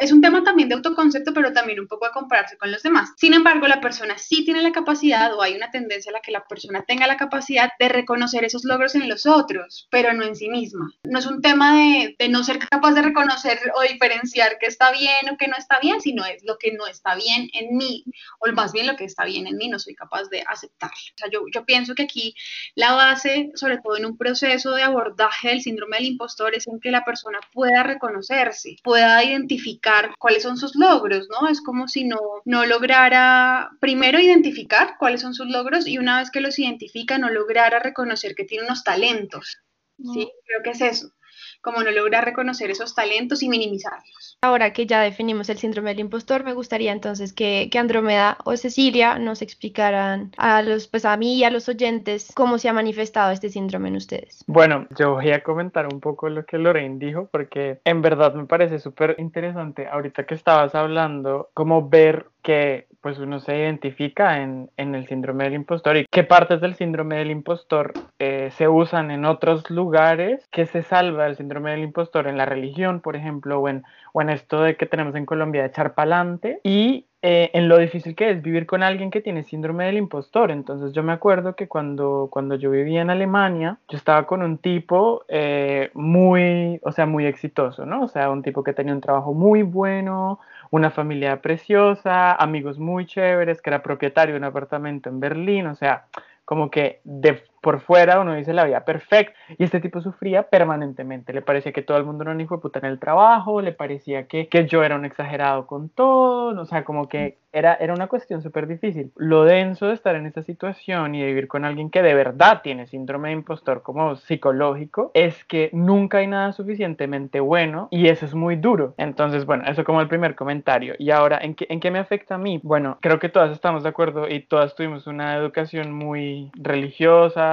es 0.00 0.12
un 0.12 0.20
tema 0.20 0.42
también 0.44 0.68
de 0.68 0.74
autoconcepto, 0.74 1.32
pero 1.32 1.52
también 1.52 1.80
un 1.80 1.88
poco 1.88 2.06
a 2.06 2.12
compararse 2.12 2.58
con 2.58 2.70
los 2.70 2.82
demás. 2.82 3.12
Sin 3.16 3.32
embargo, 3.32 3.66
la 3.66 3.80
persona 3.80 4.18
sí 4.18 4.44
tiene 4.44 4.62
la 4.62 4.72
capacidad 4.72 5.32
o 5.34 5.42
hay 5.42 5.54
una 5.54 5.70
tendencia 5.70 6.10
a 6.10 6.14
la 6.14 6.20
que 6.20 6.32
la 6.32 6.44
persona 6.44 6.84
tenga 6.86 7.06
la 7.06 7.16
capacidad 7.16 7.70
de 7.78 7.88
reconocer 7.88 8.44
esos 8.44 8.64
logros 8.64 8.94
en 8.94 9.08
los 9.08 9.26
otros, 9.26 9.88
pero 9.90 10.12
no 10.12 10.24
en 10.24 10.36
sí 10.36 10.48
misma. 10.48 10.92
No 11.04 11.18
es 11.18 11.26
un 11.26 11.40
tema 11.40 11.76
de, 11.76 12.14
de 12.18 12.28
no 12.28 12.44
ser 12.44 12.58
capaz 12.58 12.92
de 12.92 13.02
reconocer 13.02 13.58
o 13.74 13.82
diferenciar 13.82 14.58
qué 14.58 14.66
está 14.66 14.90
bien 14.90 15.30
o 15.32 15.36
qué 15.38 15.48
no 15.48 15.56
está 15.56 15.78
bien, 15.80 16.00
sino 16.00 16.24
es 16.26 16.44
lo 16.44 16.58
que 16.58 16.72
no 16.72 16.86
está 16.86 17.14
bien 17.14 17.48
en 17.54 17.76
mí, 17.76 18.04
o 18.38 18.52
más 18.52 18.72
bien 18.72 18.86
lo 18.86 18.96
que 18.96 19.04
está 19.04 19.24
bien 19.24 19.46
en 19.46 19.56
mí, 19.56 19.68
no 19.68 19.78
soy 19.78 19.94
capaz 19.94 20.28
de 20.28 20.44
aceptarlo. 20.46 20.96
O 21.14 21.18
sea, 21.18 21.30
yo, 21.32 21.40
yo 21.52 21.64
pienso 21.64 21.94
que 21.94 22.02
aquí 22.02 22.34
la 22.74 22.92
base, 22.92 23.50
sobre 23.54 23.78
todo 23.78 23.96
en 23.96 24.04
un 24.04 24.18
proceso 24.18 24.72
de 24.72 24.82
abordaje 24.82 25.48
del 25.48 25.62
síndrome 25.62 25.96
del 25.96 26.06
impostor, 26.06 26.54
es 26.54 26.66
en 26.66 26.80
que 26.80 26.90
la 26.90 27.04
persona 27.04 27.19
pueda 27.52 27.82
reconocerse, 27.82 28.76
pueda 28.82 29.22
identificar 29.24 30.14
cuáles 30.18 30.42
son 30.42 30.56
sus 30.56 30.74
logros, 30.76 31.28
¿no? 31.28 31.48
Es 31.48 31.60
como 31.60 31.88
si 31.88 32.04
no, 32.04 32.18
no 32.44 32.66
lograra 32.66 33.70
primero 33.80 34.18
identificar 34.18 34.96
cuáles 34.98 35.20
son 35.20 35.34
sus 35.34 35.48
logros 35.48 35.86
y 35.86 35.98
una 35.98 36.18
vez 36.18 36.30
que 36.30 36.40
los 36.40 36.58
identifica 36.58 37.18
no 37.18 37.30
lograra 37.30 37.78
reconocer 37.78 38.34
que 38.34 38.44
tiene 38.44 38.64
unos 38.64 38.84
talentos, 38.84 39.58
¿sí? 39.98 40.30
Creo 40.46 40.62
que 40.62 40.70
es 40.70 40.80
eso 40.80 41.12
como 41.60 41.82
no 41.82 41.90
logra 41.90 42.20
reconocer 42.20 42.70
esos 42.70 42.94
talentos 42.94 43.42
y 43.42 43.48
minimizarlos. 43.48 44.38
Ahora 44.42 44.72
que 44.72 44.86
ya 44.86 45.00
definimos 45.00 45.48
el 45.50 45.58
síndrome 45.58 45.90
del 45.90 46.00
impostor, 46.00 46.44
me 46.44 46.54
gustaría 46.54 46.92
entonces 46.92 47.32
que, 47.32 47.68
que 47.70 47.78
Andrómeda 47.78 48.38
o 48.44 48.56
Cecilia 48.56 49.18
nos 49.18 49.42
explicaran 49.42 50.32
a 50.36 50.62
los, 50.62 50.88
pues 50.88 51.04
a 51.04 51.16
mí 51.16 51.36
y 51.36 51.44
a 51.44 51.50
los 51.50 51.68
oyentes 51.68 52.32
cómo 52.34 52.58
se 52.58 52.68
ha 52.68 52.72
manifestado 52.72 53.32
este 53.32 53.48
síndrome 53.48 53.88
en 53.88 53.96
ustedes. 53.96 54.44
Bueno, 54.46 54.86
yo 54.98 55.12
voy 55.14 55.30
a 55.30 55.42
comentar 55.42 55.86
un 55.92 56.00
poco 56.00 56.28
lo 56.28 56.44
que 56.44 56.58
Lorraine 56.58 56.98
dijo 56.98 57.28
porque 57.30 57.80
en 57.84 58.02
verdad 58.02 58.34
me 58.34 58.46
parece 58.46 58.78
súper 58.78 59.16
interesante 59.18 59.86
ahorita 59.86 60.24
que 60.24 60.34
estabas 60.34 60.74
hablando, 60.74 61.50
como 61.54 61.88
ver 61.88 62.26
que 62.42 62.86
pues 63.00 63.18
uno 63.18 63.40
se 63.40 63.56
identifica 63.56 64.42
en, 64.42 64.70
en, 64.76 64.94
el 64.94 65.06
síndrome 65.06 65.44
del 65.44 65.54
impostor 65.54 65.96
y 65.96 66.06
qué 66.10 66.24
partes 66.24 66.60
del 66.60 66.74
síndrome 66.74 67.16
del 67.16 67.30
impostor 67.30 67.92
eh, 68.18 68.50
se 68.52 68.68
usan 68.68 69.10
en 69.10 69.24
otros 69.24 69.70
lugares, 69.70 70.46
que 70.50 70.66
se 70.66 70.82
salva 70.82 71.26
el 71.26 71.36
síndrome 71.36 71.70
del 71.70 71.82
impostor 71.82 72.26
en 72.28 72.36
la 72.36 72.44
religión, 72.44 73.00
por 73.00 73.16
ejemplo, 73.16 73.60
o 73.60 73.68
en, 73.68 73.84
esto 74.28 74.62
de 74.62 74.76
que 74.76 74.86
tenemos 74.86 75.14
en 75.14 75.26
Colombia 75.26 75.62
de 75.62 75.68
echar 75.68 75.94
pa'lante 75.94 76.60
y 76.62 77.06
eh, 77.22 77.50
en 77.52 77.68
lo 77.68 77.76
difícil 77.76 78.14
que 78.14 78.30
es 78.30 78.40
vivir 78.42 78.64
con 78.66 78.82
alguien 78.82 79.10
que 79.10 79.20
tiene 79.20 79.42
síndrome 79.42 79.84
del 79.84 79.98
impostor. 79.98 80.50
Entonces 80.50 80.92
yo 80.92 81.02
me 81.02 81.12
acuerdo 81.12 81.54
que 81.54 81.68
cuando, 81.68 82.28
cuando 82.30 82.54
yo 82.54 82.70
vivía 82.70 83.02
en 83.02 83.10
Alemania, 83.10 83.78
yo 83.88 83.98
estaba 83.98 84.26
con 84.26 84.42
un 84.42 84.56
tipo 84.58 85.24
eh, 85.28 85.90
muy, 85.94 86.80
o 86.82 86.92
sea, 86.92 87.06
muy 87.06 87.26
exitoso, 87.26 87.84
¿no? 87.84 88.02
O 88.04 88.08
sea, 88.08 88.30
un 88.30 88.42
tipo 88.42 88.62
que 88.62 88.72
tenía 88.72 88.94
un 88.94 89.02
trabajo 89.02 89.34
muy 89.34 89.62
bueno, 89.62 90.40
una 90.70 90.90
familia 90.90 91.42
preciosa, 91.42 92.34
amigos 92.34 92.78
muy 92.78 93.06
chéveres, 93.06 93.60
que 93.60 93.70
era 93.70 93.82
propietario 93.82 94.34
de 94.34 94.38
un 94.38 94.44
apartamento 94.44 95.08
en 95.08 95.20
Berlín, 95.20 95.66
o 95.66 95.74
sea, 95.74 96.06
como 96.44 96.70
que 96.70 97.00
de 97.04 97.42
por 97.60 97.80
fuera 97.80 98.20
uno 98.20 98.34
dice 98.34 98.52
la 98.52 98.64
vida 98.64 98.84
perfecta. 98.84 99.34
Y 99.58 99.64
este 99.64 99.80
tipo 99.80 100.00
sufría 100.00 100.44
permanentemente. 100.44 101.32
Le 101.32 101.42
parecía 101.42 101.72
que 101.72 101.82
todo 101.82 101.98
el 101.98 102.04
mundo 102.04 102.22
era 102.22 102.32
un 102.32 102.40
hijo 102.40 102.56
de 102.56 102.62
puta 102.62 102.78
en 102.78 102.86
el 102.86 102.98
trabajo, 102.98 103.60
le 103.60 103.72
parecía 103.72 104.26
que, 104.26 104.48
que 104.48 104.66
yo 104.66 104.82
era 104.82 104.96
un 104.96 105.04
exagerado 105.04 105.66
con 105.66 105.88
todo, 105.88 106.60
o 106.60 106.64
sea, 106.66 106.84
como 106.84 107.08
que 107.08 107.38
era, 107.52 107.74
era 107.74 107.92
una 107.92 108.06
cuestión 108.06 108.42
súper 108.42 108.66
difícil. 108.66 109.12
Lo 109.16 109.44
denso 109.44 109.86
de 109.86 109.94
estar 109.94 110.14
en 110.14 110.26
esa 110.26 110.42
situación 110.42 111.14
y 111.14 111.20
de 111.20 111.26
vivir 111.26 111.48
con 111.48 111.64
alguien 111.64 111.90
que 111.90 112.02
de 112.02 112.14
verdad 112.14 112.60
tiene 112.62 112.86
síndrome 112.86 113.28
de 113.28 113.34
impostor 113.34 113.82
como 113.82 114.16
psicológico 114.16 115.10
es 115.14 115.44
que 115.44 115.70
nunca 115.72 116.18
hay 116.18 116.26
nada 116.26 116.52
suficientemente 116.52 117.40
bueno 117.40 117.88
y 117.90 118.08
eso 118.08 118.26
es 118.26 118.34
muy 118.34 118.56
duro. 118.56 118.94
Entonces, 118.98 119.46
bueno, 119.46 119.64
eso 119.66 119.84
como 119.84 120.00
el 120.00 120.08
primer 120.08 120.34
comentario. 120.34 120.94
Y 120.98 121.10
ahora, 121.10 121.38
¿en 121.42 121.54
qué, 121.54 121.66
¿en 121.68 121.80
qué 121.80 121.90
me 121.90 121.98
afecta 121.98 122.36
a 122.36 122.38
mí? 122.38 122.60
Bueno, 122.62 122.98
creo 123.00 123.18
que 123.18 123.28
todas 123.28 123.50
estamos 123.50 123.82
de 123.82 123.88
acuerdo 123.88 124.28
y 124.28 124.40
todas 124.40 124.74
tuvimos 124.74 125.06
una 125.06 125.36
educación 125.36 125.92
muy 125.92 126.50
religiosa, 126.54 127.49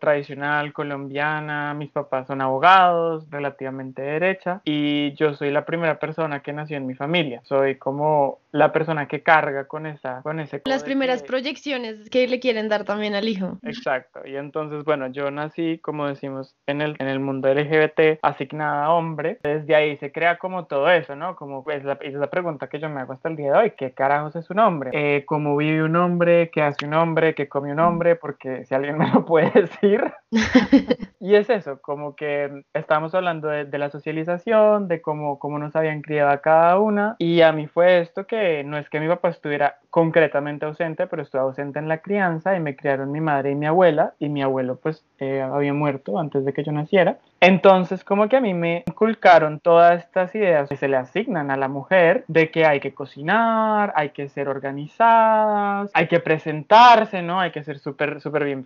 tradicional, 0.00 0.72
colombiana. 0.72 1.74
Mis 1.74 1.90
papás 1.90 2.26
son 2.26 2.40
abogados, 2.40 3.28
relativamente 3.30 4.02
derecha 4.02 4.60
y 4.64 5.12
yo 5.14 5.34
soy 5.34 5.50
la 5.50 5.64
primera 5.64 5.98
persona 5.98 6.40
que 6.40 6.52
nació 6.52 6.76
en 6.76 6.86
mi 6.86 6.94
familia. 6.94 7.40
Soy 7.44 7.76
como 7.76 8.40
la 8.52 8.72
persona 8.72 9.06
que 9.06 9.22
carga 9.22 9.66
con 9.66 9.86
esa 9.86 10.22
con 10.22 10.40
ese 10.40 10.62
las 10.64 10.82
primeras 10.82 11.22
proyecciones 11.22 12.08
que 12.10 12.26
le 12.26 12.40
quieren 12.40 12.68
dar 12.68 12.84
también 12.84 13.14
al 13.14 13.28
hijo. 13.28 13.58
Exacto. 13.62 14.20
Y 14.24 14.36
entonces 14.36 14.84
bueno 14.84 15.08
yo 15.08 15.30
nací 15.30 15.78
como 15.78 16.06
decimos 16.06 16.54
en 16.66 16.80
el 16.80 16.96
en 16.98 17.08
el 17.08 17.20
mundo 17.20 17.52
LGBT 17.52 18.18
asignada 18.22 18.86
a 18.86 18.92
hombre. 18.92 19.38
Desde 19.42 19.74
ahí 19.74 19.96
se 19.98 20.12
crea 20.12 20.38
como 20.38 20.66
todo 20.66 20.90
eso 20.90 21.14
no 21.16 21.36
como 21.36 21.64
es 21.70 21.84
la, 21.84 21.98
es 22.00 22.14
la 22.14 22.28
pregunta 22.28 22.68
que 22.68 22.78
yo 22.78 22.88
me 22.88 23.00
hago 23.00 23.12
hasta 23.12 23.28
el 23.28 23.36
día 23.36 23.52
de 23.52 23.58
hoy. 23.58 23.72
Qué 23.76 23.92
carajos 23.92 24.36
es 24.36 24.48
un 24.50 24.58
hombre 24.58 24.90
eh, 24.92 25.24
cómo 25.26 25.56
vive 25.56 25.82
un 25.82 25.96
hombre 25.96 26.50
qué 26.50 26.62
hace 26.62 26.86
un 26.86 26.94
hombre 26.94 27.34
qué 27.34 27.48
come 27.48 27.72
un 27.72 27.80
hombre 27.80 28.16
porque 28.16 28.64
si 28.64 28.74
alguien 28.74 28.98
me 28.98 29.10
lo 29.18 29.24
puede 29.24 29.50
decir 29.50 30.12
y 31.20 31.34
es 31.34 31.50
eso 31.50 31.80
como 31.80 32.14
que 32.14 32.64
estamos 32.74 33.14
hablando 33.14 33.48
de, 33.48 33.64
de 33.64 33.78
la 33.78 33.90
socialización 33.90 34.88
de 34.88 35.00
cómo 35.00 35.38
cómo 35.38 35.58
nos 35.58 35.74
habían 35.74 36.02
criado 36.02 36.30
a 36.30 36.38
cada 36.38 36.78
una 36.78 37.16
y 37.18 37.40
a 37.40 37.52
mí 37.52 37.66
fue 37.66 38.00
esto 38.00 38.26
que 38.26 38.62
no 38.64 38.78
es 38.78 38.88
que 38.88 39.00
mi 39.00 39.08
papá 39.08 39.30
estuviera 39.30 39.78
concretamente 39.90 40.66
ausente, 40.66 41.06
pero 41.06 41.22
estuvo 41.22 41.42
ausente 41.42 41.78
en 41.78 41.88
la 41.88 41.98
crianza 41.98 42.56
y 42.56 42.60
me 42.60 42.76
criaron 42.76 43.10
mi 43.10 43.20
madre 43.20 43.52
y 43.52 43.54
mi 43.54 43.66
abuela 43.66 44.14
y 44.18 44.28
mi 44.28 44.42
abuelo 44.42 44.76
pues 44.76 45.04
eh, 45.18 45.40
había 45.40 45.72
muerto 45.72 46.18
antes 46.18 46.44
de 46.44 46.52
que 46.52 46.62
yo 46.62 46.72
naciera. 46.72 47.18
Entonces 47.40 48.04
como 48.04 48.28
que 48.28 48.36
a 48.36 48.40
mí 48.40 48.52
me 48.52 48.84
inculcaron 48.86 49.60
todas 49.60 50.04
estas 50.04 50.34
ideas 50.34 50.68
que 50.68 50.76
se 50.76 50.88
le 50.88 50.96
asignan 50.96 51.50
a 51.50 51.56
la 51.56 51.68
mujer 51.68 52.24
de 52.28 52.50
que 52.50 52.66
hay 52.66 52.80
que 52.80 52.92
cocinar, 52.92 53.92
hay 53.96 54.10
que 54.10 54.28
ser 54.28 54.48
organizadas, 54.48 55.90
hay 55.94 56.06
que 56.08 56.20
presentarse, 56.20 57.22
¿no? 57.22 57.40
Hay 57.40 57.50
que 57.50 57.64
ser 57.64 57.78
súper 57.78 58.20
súper 58.20 58.44
bien 58.44 58.62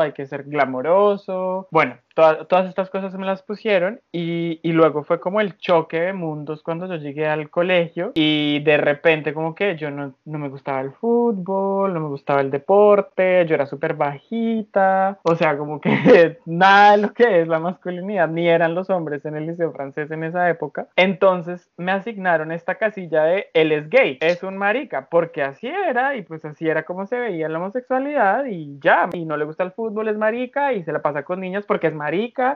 hay 0.00 0.12
que 0.12 0.26
ser 0.26 0.44
glamoroso. 0.44 1.68
Bueno, 1.70 1.98
todas 2.14 2.68
estas 2.68 2.90
cosas 2.90 3.14
me 3.14 3.26
las 3.26 3.42
pusieron 3.42 4.00
y, 4.12 4.60
y 4.62 4.72
luego 4.72 5.02
fue 5.02 5.20
como 5.20 5.40
el 5.40 5.58
choque 5.58 6.00
de 6.00 6.12
mundos 6.12 6.62
cuando 6.62 6.86
yo 6.86 6.96
llegué 6.96 7.26
al 7.26 7.50
colegio 7.50 8.12
y 8.14 8.60
de 8.60 8.76
repente 8.76 9.34
como 9.34 9.54
que 9.54 9.76
yo 9.76 9.90
no, 9.90 10.14
no 10.24 10.38
me 10.38 10.48
gustaba 10.48 10.80
el 10.80 10.92
fútbol, 10.92 11.92
no 11.92 12.00
me 12.00 12.08
gustaba 12.08 12.40
el 12.40 12.50
deporte, 12.50 13.44
yo 13.46 13.54
era 13.54 13.66
súper 13.66 13.94
bajita, 13.94 15.18
o 15.24 15.34
sea, 15.34 15.58
como 15.58 15.80
que 15.80 16.38
nada 16.46 16.92
de 16.92 17.02
lo 17.02 17.12
que 17.12 17.42
es 17.42 17.48
la 17.48 17.58
masculinidad, 17.58 18.28
ni 18.28 18.48
eran 18.48 18.74
los 18.74 18.90
hombres 18.90 19.24
en 19.24 19.36
el 19.36 19.46
liceo 19.46 19.72
francés 19.72 20.10
en 20.10 20.22
esa 20.24 20.48
época. 20.48 20.88
Entonces 20.96 21.68
me 21.76 21.92
asignaron 21.92 22.52
esta 22.52 22.76
casilla 22.76 23.24
de 23.24 23.48
él 23.54 23.72
es 23.72 23.90
gay, 23.90 24.18
es 24.20 24.42
un 24.42 24.56
marica, 24.56 25.08
porque 25.10 25.42
así 25.42 25.66
era 25.66 26.14
y 26.14 26.22
pues 26.22 26.44
así 26.44 26.68
era 26.68 26.84
como 26.84 27.06
se 27.06 27.18
veía 27.18 27.48
la 27.48 27.58
homosexualidad 27.58 28.44
y 28.46 28.78
ya, 28.78 29.08
y 29.12 29.24
no 29.24 29.36
le 29.36 29.44
gusta 29.44 29.64
el 29.64 29.72
fútbol, 29.72 30.08
es 30.08 30.16
marica 30.16 30.72
y 30.72 30.84
se 30.84 30.92
la 30.92 31.02
pasa 31.02 31.24
con 31.24 31.40
niñas 31.40 31.64
porque 31.66 31.88
es 31.88 31.94
marica 31.94 32.03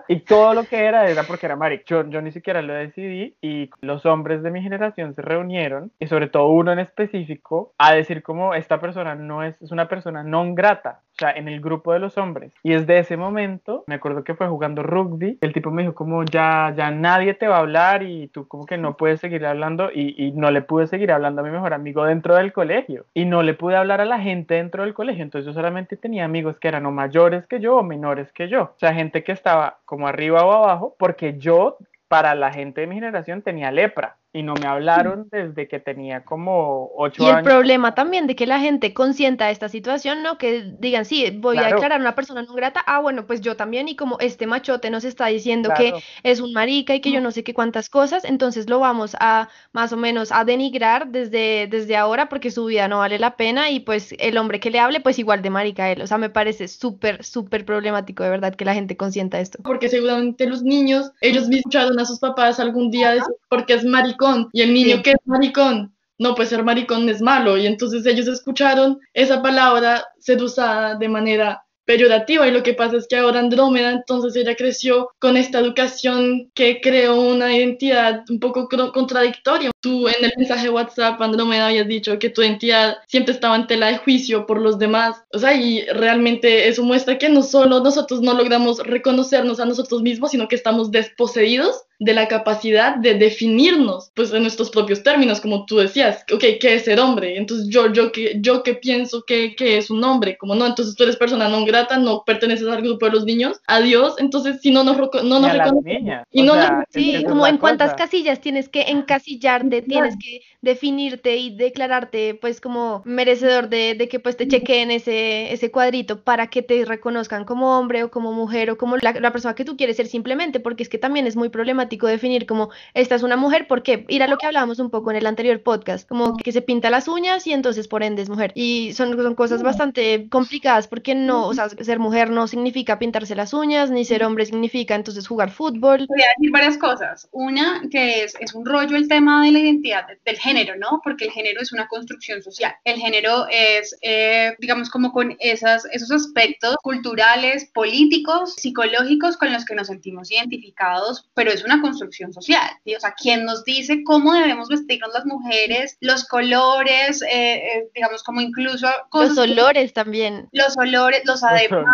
y 0.09 0.21
todo 0.21 0.55
lo 0.55 0.65
que 0.65 0.85
era 0.85 1.09
era 1.09 1.23
porque 1.23 1.47
era 1.47 1.57
marica. 1.57 1.85
Yo, 1.87 2.09
yo 2.09 2.21
ni 2.21 2.33
siquiera 2.33 2.61
lo 2.63 2.75
decidí 2.75 3.37
y 3.41 3.71
los 3.81 4.05
hombres 4.05 4.43
de 4.43 4.51
mi 4.51 4.63
generación 4.63 5.15
se 5.15 5.23
reunieron 5.23 5.91
y 5.99 6.07
sobre 6.07 6.29
todo 6.29 6.49
uno 6.49 6.73
en 6.73 6.79
específico 6.79 7.73
a 7.79 7.95
decir 7.95 8.23
como 8.23 8.55
esta 8.55 8.81
persona 8.81 9.15
no 9.15 9.43
es, 9.43 9.61
es 9.63 9.71
una 9.71 9.89
persona 9.89 10.23
non 10.23 10.55
grata, 10.55 11.03
sea, 11.19 11.31
en 11.33 11.49
el 11.49 11.61
grupo 11.61 11.93
de 11.93 11.99
los 11.99 12.19
hombres. 12.19 12.53
Y 12.63 12.73
desde 12.73 12.99
ese 12.99 13.17
momento, 13.17 13.85
me 13.87 13.97
acuerdo 13.97 14.25
que 14.25 14.35
fue 14.35 14.49
jugando 14.49 14.83
rugby, 14.83 15.39
el 15.41 15.53
tipo 15.53 15.71
me 15.71 15.83
dijo 15.83 15.95
como 15.95 16.25
ya, 16.25 16.73
ya 16.77 16.91
nadie 16.91 17.35
te 17.35 17.49
va 17.49 17.57
a 17.57 17.61
hablar 17.61 18.03
y 18.03 18.29
tú 18.29 18.47
como 18.47 18.67
que 18.67 18.79
no 18.79 18.97
puedes 18.97 19.21
seguir 19.21 19.45
hablando 19.47 19.91
y, 19.93 20.15
y 20.17 20.33
no 20.33 20.51
le 20.51 20.63
pude 20.63 20.87
seguir 20.87 21.13
hablando 21.13 21.41
a 21.41 21.45
mi 21.45 21.51
mejor 21.51 21.75
amigo 21.75 22.05
dentro 22.05 22.37
del 22.37 22.53
colegio 22.53 23.07
y 23.15 23.25
no 23.25 23.43
le 23.43 23.55
pude 23.55 23.77
hablar 23.77 24.01
a 24.01 24.05
la 24.05 24.21
gente 24.21 24.55
dentro 24.55 24.85
del 24.85 24.95
colegio. 24.95 25.23
Entonces 25.23 25.47
yo 25.47 25.53
solamente 25.53 25.97
tenía 25.97 26.25
amigos 26.25 26.59
que 26.59 26.69
eran 26.69 26.87
o 26.87 26.93
mayores 26.93 27.47
que 27.47 27.61
yo 27.61 27.77
o 27.77 27.83
menores 27.83 28.33
que 28.33 28.49
yo. 28.49 28.63
O 28.63 28.79
sea, 28.79 28.95
gente 28.95 29.25
que 29.25 29.33
estaba 29.33 29.79
como 29.85 30.07
arriba 30.09 30.45
o 30.45 30.53
abajo 30.53 30.95
porque 30.99 31.39
yo 31.39 31.77
para 32.09 32.35
la 32.35 32.53
gente 32.53 32.81
de 32.81 32.87
mi 32.87 32.95
generación 32.95 33.43
tenía 33.43 33.71
lepra 33.71 34.18
y 34.33 34.43
no 34.43 34.55
me 34.57 34.67
hablaron 34.67 35.29
desde 35.31 35.69
que 35.69 35.81
tenía 35.81 36.23
como 36.25 36.91
ocho 36.97 37.23
y 37.23 37.31
años. 37.31 37.39
el 37.39 37.45
problema 37.45 37.95
también 37.95 38.27
de 38.27 38.37
que 38.37 38.47
la 38.47 38.61
gente 38.61 38.93
consienta 38.93 39.51
esta 39.51 39.69
situación, 39.71 40.23
¿no? 40.23 40.37
Que 40.37 40.75
digan, 40.79 41.07
sí, 41.07 41.31
voy 41.31 41.61
a 41.61 41.67
declarar 41.67 41.99
a 41.99 42.03
una 42.03 42.15
persona 42.15 42.43
no 42.43 42.53
grata, 42.53 42.81
ah, 42.87 43.01
bueno, 43.01 43.27
pues 43.27 43.41
yo 43.41 43.57
también, 43.57 43.89
y 43.89 43.97
como 43.97 44.19
este 44.21 44.47
machote 44.47 44.91
nos 44.91 45.05
está 45.05 45.27
diciendo 45.27 45.71
Claro. 45.71 45.99
que 45.99 46.05
es 46.23 46.41
un 46.41 46.53
marica 46.53 46.95
y 46.95 47.01
que 47.01 47.11
yo 47.11 47.21
no 47.23 47.31
sé 47.31 47.43
qué 47.43 47.55
cuántas 47.55 47.89
cosas, 47.89 48.25
entonces 48.25 48.69
lo 48.69 48.79
vamos 48.81 49.17
a 49.19 49.49
más 49.73 49.93
o 49.93 49.97
menos 49.97 50.31
a 50.31 50.45
denigrar 50.45 51.09
desde, 51.09 51.67
desde 51.67 51.97
ahora 51.97 52.29
porque 52.29 52.51
su 52.51 52.67
vida 52.67 52.87
no 52.87 52.99
vale 52.99 53.19
la 53.19 53.37
pena 53.37 53.71
y 53.71 53.81
pues 53.81 54.15
el 54.19 54.37
hombre 54.37 54.61
que 54.61 54.71
le 54.71 54.79
hable, 54.79 55.01
pues 55.01 55.19
igual 55.19 55.41
de 55.41 55.51
marica 55.51 55.85
a 55.85 55.93
él. 55.93 56.03
O 56.03 56.07
sea, 56.07 56.19
me 56.19 56.29
parece 56.29 56.69
súper, 56.69 57.25
súper 57.25 57.65
problemático 57.65 58.23
de 58.23 58.31
verdad 58.31 58.55
que 58.55 58.65
la 58.67 58.75
gente 58.75 58.97
consienta 58.97 59.41
esto. 59.41 59.59
Porque 59.63 59.89
seguramente 59.89 60.47
los 60.47 60.63
niños, 60.63 61.13
ellos 61.23 61.49
mismos 61.49 61.61
escucharon 61.61 61.99
a 61.99 62.05
sus 62.05 62.19
papás 62.19 62.61
algún 62.61 62.91
día 62.91 63.13
decir 63.13 63.35
porque 63.49 63.75
es 63.75 63.85
maricón. 63.85 64.49
Y 64.53 64.63
el 64.63 64.75
niño 64.75 64.97
Sí. 64.97 65.03
que 65.03 65.11
es 65.13 65.27
maricón, 65.27 65.95
no, 66.19 66.35
pues 66.35 66.49
ser 66.51 66.65
maricón 66.65 67.09
es 67.09 67.21
malo. 67.23 67.57
Y 67.57 67.67
entonces 67.67 68.05
ellos 68.07 68.27
escucharon 68.29 68.99
esa 69.15 69.43
palabra 69.43 70.05
ser 70.19 70.43
usada 70.43 70.95
de 70.97 71.09
manera 71.09 71.63
peyorativa 71.89 72.47
y 72.47 72.51
lo 72.51 72.63
que 72.63 72.75
pasa 72.75 72.99
es 72.99 73.07
que 73.09 73.17
ahora 73.17 73.41
Andrómeda 73.41 73.91
entonces 73.93 74.37
ella 74.37 74.55
creció 74.55 75.09
con 75.19 75.39
esta 75.39 75.59
educación 75.59 76.51
que 76.53 76.83
creó 76.83 77.19
una 77.19 77.57
identidad 77.57 78.25
un 78.29 78.39
poco 78.41 78.69
contradictoria. 78.93 79.71
Tú 79.81 80.07
en 80.07 80.23
el 80.23 80.33
mensaje 80.37 80.65
de 80.65 80.69
WhatsApp 80.71 81.19
Andrómeda 81.23 81.69
habías 81.69 81.89
dicho 81.89 82.19
que 82.19 82.29
tu 82.29 82.43
identidad 82.43 82.99
siempre 83.09 83.33
estaba 83.33 83.57
en 83.57 83.67
tela 83.67 83.87
de 83.87 83.97
juicio 83.97 84.45
por 84.45 84.61
los 84.61 84.79
demás, 84.79 85.17
o 85.33 85.39
sea, 85.39 85.55
y 85.55 85.87
realmente 85.87 86.69
eso 86.69 86.83
muestra 86.83 87.17
que 87.17 87.31
no 87.31 87.43
solo 87.43 87.81
nosotros 87.81 88.21
no 88.21 88.35
logramos 88.35 88.81
reconocernos 88.81 89.59
a 89.59 89.65
nosotros 89.65 90.03
mismos, 90.03 90.33
sino 90.33 90.47
que 90.47 90.57
estamos 90.57 90.91
desposeídos 90.91 91.85
de 91.99 92.15
la 92.15 92.29
capacidad 92.29 92.97
de 92.97 93.15
definirnos, 93.15 94.11
pues 94.15 94.33
en 94.33 94.43
nuestros 94.43 94.71
propios 94.71 95.03
términos, 95.03 95.41
como 95.41 95.67
tú 95.67 95.79
decías, 95.79 96.25
ok, 96.33 96.45
¿qué 96.61 96.75
es 96.77 96.85
ser 96.85 97.01
hombre? 97.01 97.37
Entonces 97.37 97.69
yo, 97.69 97.93
yo, 97.93 98.13
que, 98.13 98.37
yo 98.41 98.63
que 98.63 98.75
pienso 98.75 99.25
que, 99.27 99.57
que 99.57 99.79
es 99.79 99.91
un 99.91 100.05
hombre, 100.05 100.37
como 100.39 100.55
no, 100.55 100.67
entonces 100.67 100.95
tú 100.95 101.03
eres 101.05 101.17
persona 101.17 101.49
no 101.49 101.65
grata, 101.65 101.99
no 101.99 102.23
perteneces 102.25 102.69
al 102.69 102.83
grupo 102.83 103.07
de 103.07 103.13
los 103.13 103.25
niños, 103.25 103.61
adiós, 103.67 104.15
entonces 104.19 104.61
si 104.63 104.71
no 104.71 104.85
nos, 104.85 104.97
no 105.25 105.41
nos 105.41 105.53
niñas. 105.85 106.25
y 106.31 106.43
no 106.43 106.55
nos- 106.55 106.65
sea, 106.67 106.83
es- 106.93 106.95
Sí, 106.95 107.15
es 107.17 107.25
como 107.25 107.47
en 107.47 107.59
cuántas 107.59 107.93
cosa. 107.93 108.05
casillas 108.05 108.41
tienes 108.41 108.69
que 108.69 108.83
encasillarte, 108.83 109.83
tienes 109.83 110.17
que 110.17 110.41
definirte 110.61 111.37
y 111.37 111.57
declararte 111.57 112.35
pues 112.41 112.61
como 112.61 113.03
merecedor 113.05 113.69
de, 113.69 113.95
de 113.95 114.09
que 114.09 114.21
pues 114.21 114.37
te 114.37 114.47
chequeen 114.49 114.91
ese, 114.91 115.53
ese 115.53 115.71
cuadrito 115.71 116.23
para 116.23 116.49
que 116.49 116.63
te 116.63 116.85
reconozcan 116.85 117.45
como 117.45 117.79
hombre 117.79 118.03
o 118.05 118.11
como 118.11 118.33
mujer 118.33 118.71
o 118.71 118.79
como 118.79 118.97
la, 118.99 119.13
la 119.13 119.33
persona 119.33 119.55
que 119.55 119.65
tú 119.65 119.77
quieres 119.77 119.97
ser 119.97 120.07
simplemente, 120.07 120.61
porque 120.61 120.83
es 120.83 120.89
que 120.89 120.99
también 120.99 121.27
es 121.27 121.37
muy 121.37 121.49
problemático 121.49 121.88
definir 121.89 122.47
como 122.47 122.71
esta 122.95 123.15
es 123.15 123.23
una 123.23 123.37
mujer, 123.37 123.67
porque 123.69 124.05
ir 124.09 124.23
a 124.23 124.27
lo 124.27 124.37
que 124.39 124.47
hablábamos 124.47 124.79
un 124.79 124.91
poco 124.91 125.11
en 125.11 125.17
el 125.17 125.27
anterior 125.27 125.63
podcast, 125.63 126.09
como 126.09 126.37
que 126.37 126.53
se 126.53 126.63
pinta 126.63 126.91
las 126.91 127.09
uñas 127.09 127.47
y 127.47 127.53
entonces 127.53 127.89
por 127.89 128.03
ende 128.03 128.23
es 128.23 128.29
mujer. 128.29 128.53
Y 128.55 128.93
son, 128.95 129.17
son 129.17 129.35
cosas 129.35 129.63
bastante 129.63 130.29
complicadas 130.29 130.89
porque 130.89 131.15
no, 131.15 131.47
o 131.47 131.55
sea, 131.55 131.69
ser 131.69 131.99
mujer 131.99 132.31
no 132.31 132.47
significa 132.49 132.99
pintarse 132.99 133.35
las 133.35 133.55
uñas, 133.55 133.91
ni 133.91 134.05
ser 134.05 134.25
hombre 134.25 134.47
significa 134.47 134.95
entonces 134.95 135.27
jugar 135.27 135.51
fútbol. 135.51 136.07
Voy 136.09 136.23
a 136.23 136.29
decir 136.37 136.51
varias 136.53 136.77
cosas. 136.79 137.29
Una, 137.33 137.83
que 137.91 138.25
es, 138.25 138.35
es 138.41 138.55
un 138.55 138.65
rollo 138.67 138.97
el 138.97 139.09
tema 139.09 139.45
de 139.45 139.53
la 139.53 139.59
identidad 139.61 140.07
de- 140.07 140.19
del 140.25 140.37
género, 140.39 140.75
¿no? 140.77 141.01
Porque 141.03 141.25
el 141.27 141.31
género 141.31 141.61
es 141.61 141.73
una 141.73 141.89
construcción 141.89 142.43
social. 142.43 142.75
El 142.85 142.97
género 142.99 143.47
es, 143.51 143.97
eh, 144.03 144.55
digamos, 144.59 144.91
como 144.91 145.13
con 145.13 145.37
esas, 145.41 145.85
esos 145.93 146.11
aspectos 146.11 146.77
culturales, 146.83 147.71
políticos, 147.75 148.55
psicológicos 148.57 149.37
con 149.37 149.53
los 149.53 149.65
que 149.65 149.75
nos 149.75 149.87
sentimos 149.87 150.31
identificados, 150.31 151.29
pero 151.35 151.51
es 151.51 151.65
una 151.65 151.78
una 151.79 151.89
construcción 151.89 152.33
social, 152.33 152.71
o 152.97 153.01
sea, 153.01 153.15
¿quién 153.21 153.45
nos 153.45 153.65
dice 153.65 154.03
cómo 154.05 154.33
debemos 154.33 154.69
vestirnos 154.69 155.13
las 155.13 155.25
mujeres, 155.27 155.97
los 156.01 156.25
colores, 156.25 157.23
eh, 157.23 157.55
eh, 157.55 157.89
digamos, 157.95 158.23
como 158.23 158.41
incluso... 158.41 158.89
Los 159.13 159.39
olores 159.39 159.93
también. 159.93 160.49
Los 160.53 160.77
olores, 160.77 161.23
los 161.25 161.43
adeptos. 161.43 161.85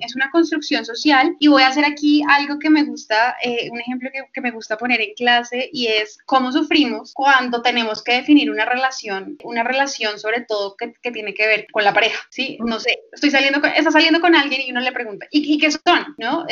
Es 0.00 0.14
una 0.14 0.30
construcción 0.30 0.84
social 0.84 1.36
y 1.38 1.48
voy 1.48 1.62
a 1.62 1.68
hacer 1.68 1.84
aquí 1.84 2.22
algo 2.28 2.58
que 2.58 2.70
me 2.70 2.84
gusta, 2.84 3.36
eh, 3.42 3.68
un 3.70 3.80
ejemplo 3.80 4.10
que, 4.12 4.24
que 4.32 4.40
me 4.40 4.50
gusta 4.50 4.76
poner 4.76 5.00
en 5.00 5.14
clase 5.14 5.68
y 5.72 5.86
es 5.86 6.18
cómo 6.26 6.52
sufrimos 6.52 7.12
cuando 7.14 7.62
tenemos 7.62 8.02
que 8.02 8.14
definir 8.14 8.50
una 8.50 8.64
relación, 8.64 9.36
una 9.44 9.62
relación 9.62 10.18
sobre 10.18 10.42
todo 10.42 10.76
que, 10.76 10.92
que 11.02 11.10
tiene 11.10 11.34
que 11.34 11.46
ver 11.46 11.66
con 11.72 11.84
la 11.84 11.94
pareja, 11.94 12.20
¿sí? 12.30 12.58
No 12.60 12.80
sé, 12.80 12.98
estoy 13.12 13.30
saliendo 13.30 13.60
con, 13.60 13.70
está 13.70 13.90
saliendo 13.90 14.20
con 14.20 14.34
alguien 14.34 14.62
y 14.62 14.70
uno 14.70 14.80
le 14.80 14.92
pregunta, 14.92 15.26
¿y, 15.30 15.54
y 15.54 15.58
qué 15.58 15.70
son? 15.70 16.14
¿No? 16.18 16.46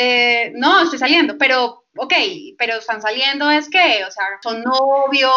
no, 0.55 0.83
estoy 0.83 0.99
saliendo, 0.99 1.37
pero 1.39 1.85
ok, 1.97 2.13
pero 2.59 2.75
están 2.75 3.03
saliendo 3.03 3.51
es 3.51 3.69
que, 3.69 4.05
o 4.05 4.11
sea, 4.11 4.25
son 4.43 4.63
novios, 4.63 5.33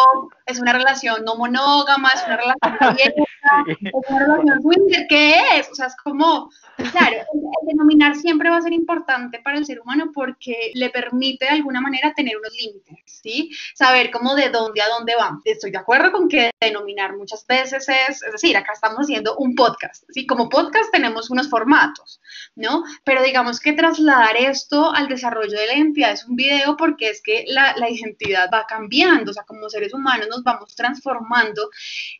es 0.46 0.60
una 0.60 0.72
relación 0.72 1.24
no 1.24 1.36
monógama, 1.36 2.10
es 2.10 2.22
una 2.24 2.36
relación 2.36 2.60
swinger, 4.62 5.06
¿qué 5.08 5.58
es? 5.58 5.70
O 5.70 5.74
sea, 5.74 5.86
es 5.86 5.96
como, 5.96 6.50
claro, 6.90 7.16
el, 7.16 7.40
denominar 7.66 8.16
siempre 8.16 8.50
va 8.50 8.58
a 8.58 8.62
ser 8.62 8.72
importante 8.72 9.40
para 9.40 9.58
el 9.58 9.64
ser 9.64 9.80
humano 9.80 10.10
porque 10.12 10.70
le 10.74 10.90
permite 10.90 11.46
de 11.46 11.52
alguna 11.52 11.80
manera 11.80 12.12
tener 12.14 12.36
unos 12.36 12.52
límites, 12.54 13.20
¿sí? 13.22 13.50
Saber 13.74 14.10
cómo 14.10 14.34
de 14.34 14.50
dónde 14.50 14.82
a 14.82 14.88
dónde 14.88 15.14
vamos. 15.16 15.42
Estoy 15.44 15.70
de 15.70 15.78
acuerdo 15.78 16.12
con 16.12 16.28
que 16.28 16.50
denominar 16.60 17.16
muchas 17.16 17.46
veces 17.46 17.88
es, 17.88 18.22
es 18.22 18.32
decir, 18.32 18.56
acá 18.56 18.72
estamos 18.72 18.98
haciendo 18.98 19.36
un 19.36 19.54
podcast, 19.54 20.04
¿sí? 20.10 20.26
Como 20.26 20.48
podcast 20.48 20.90
tenemos 20.92 21.30
unos 21.30 21.48
formatos, 21.48 22.20
¿no? 22.54 22.84
Pero 23.04 23.22
digamos 23.22 23.60
que 23.60 23.72
trasladar 23.72 24.36
esto 24.36 24.92
al 24.92 25.08
desarrollo 25.08 25.58
de 25.58 25.66
la 25.66 25.74
identidad 25.74 26.12
es 26.12 26.24
un 26.26 26.36
video 26.36 26.76
porque 26.76 27.10
es 27.10 27.22
que 27.22 27.44
la, 27.48 27.74
la 27.76 27.90
identidad 27.90 28.50
va 28.52 28.66
cambiando, 28.66 29.30
o 29.30 29.34
sea, 29.34 29.44
como 29.44 29.68
seres 29.68 29.94
humanos 29.94 30.28
nos 30.28 30.42
vamos 30.42 30.74
transformando 30.74 31.70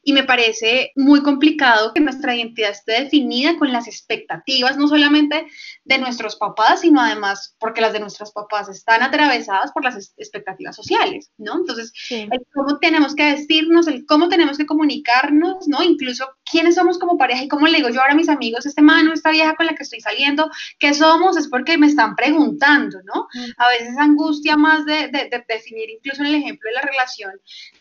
y 0.02 0.12
me 0.12 0.25
parece 0.25 0.93
muy 0.97 1.13
complicado 1.23 1.92
que 1.94 2.00
nuestra 2.00 2.35
identidad 2.35 2.71
esté 2.71 3.04
definida 3.04 3.56
con 3.59 3.73
las 3.73 3.87
expectativas, 3.87 4.76
no 4.76 4.88
solamente 4.88 5.47
de 5.85 5.99
nuestros 5.99 6.37
papás, 6.37 6.81
sino 6.81 7.00
además 7.00 7.55
porque 7.59 7.83
las 7.83 7.93
de 7.93 8.00
nuestros 8.00 8.33
papás 8.33 8.69
están 8.69 9.03
atravesadas 9.03 9.71
por 9.73 9.85
las 9.85 10.14
expectativas 10.17 10.75
sociales, 10.75 11.31
¿no? 11.37 11.57
Entonces, 11.57 11.93
el 12.11 12.31
cómo 12.55 12.79
tenemos 12.79 13.14
que 13.14 13.33
vestirnos, 13.33 13.87
el 13.87 14.07
cómo 14.07 14.29
tenemos 14.29 14.57
que 14.57 14.64
comunicarnos, 14.64 15.69
¿no? 15.69 15.83
Incluso 15.83 16.26
quiénes 16.50 16.76
somos 16.76 16.99
como 16.99 17.19
pareja 17.19 17.45
y 17.45 17.49
cómo 17.49 17.67
le 17.67 17.79
digo 17.79 17.91
yo 17.91 18.00
ahora 18.00 18.14
a 18.14 18.17
mis 18.17 18.31
amigos, 18.31 18.64
este 18.64 18.81
mano, 18.81 19.12
esta 19.12 19.31
vieja 19.31 19.55
con 19.57 19.67
la 19.67 19.75
que 19.75 19.83
estoy 19.83 20.00
saliendo, 20.00 20.50
¿qué 20.79 20.95
somos? 20.95 21.37
Es 21.37 21.49
porque 21.49 21.76
me 21.76 21.87
están 21.87 22.17
preguntando, 22.17 23.00
¿no? 23.05 23.29
A 23.59 23.69
veces 23.69 23.97
angustia 23.99 24.57
más 24.57 24.87
de, 24.87 25.09
de, 25.09 25.45
definir, 25.47 25.91
incluso 25.91 26.23
en 26.23 26.29
el 26.29 26.35
ejemplo 26.37 26.71
de 26.71 26.75
la 26.75 26.83
relación, 26.83 27.33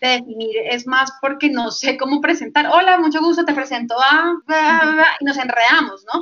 de 0.01 0.07
definir 0.09 0.57
es 0.69 0.85
más 0.87 1.09
porque 1.21 1.49
no 1.49 1.71
sé 1.71 1.97
cómo 1.97 2.19
presentar, 2.19 2.67
hola, 2.67 2.97
mucho 2.97 3.21
gusto, 3.21 3.45
te 3.45 3.53
presento 3.53 3.95
a, 3.97 4.33
y 5.19 5.25
nos 5.25 5.37
enredamos, 5.37 6.05
¿no? 6.13 6.21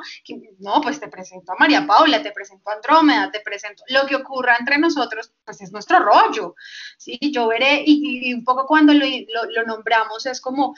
No, 0.60 0.82
pues 0.82 1.00
te 1.00 1.08
presento 1.08 1.54
a 1.54 1.56
María 1.58 1.71
Paula, 1.88 2.22
te 2.22 2.32
presento 2.32 2.70
Andrómeda, 2.70 3.32
te 3.32 3.40
presento, 3.40 3.84
lo 3.90 4.06
que 4.06 4.16
ocurra 4.16 4.58
entre 4.60 4.78
nosotros, 4.78 5.32
pues 5.46 5.62
es 5.62 5.72
nuestro 5.72 6.00
rollo, 6.00 6.56
¿sí? 6.98 7.18
Yo 7.32 7.48
veré, 7.48 7.84
y, 7.86 8.34
un 8.34 8.44
poco 8.44 8.66
cuando 8.66 8.94
lo, 8.94 9.06
lo 9.06 9.63
nombramos 9.63 10.25
es 10.25 10.42
como, 10.42 10.75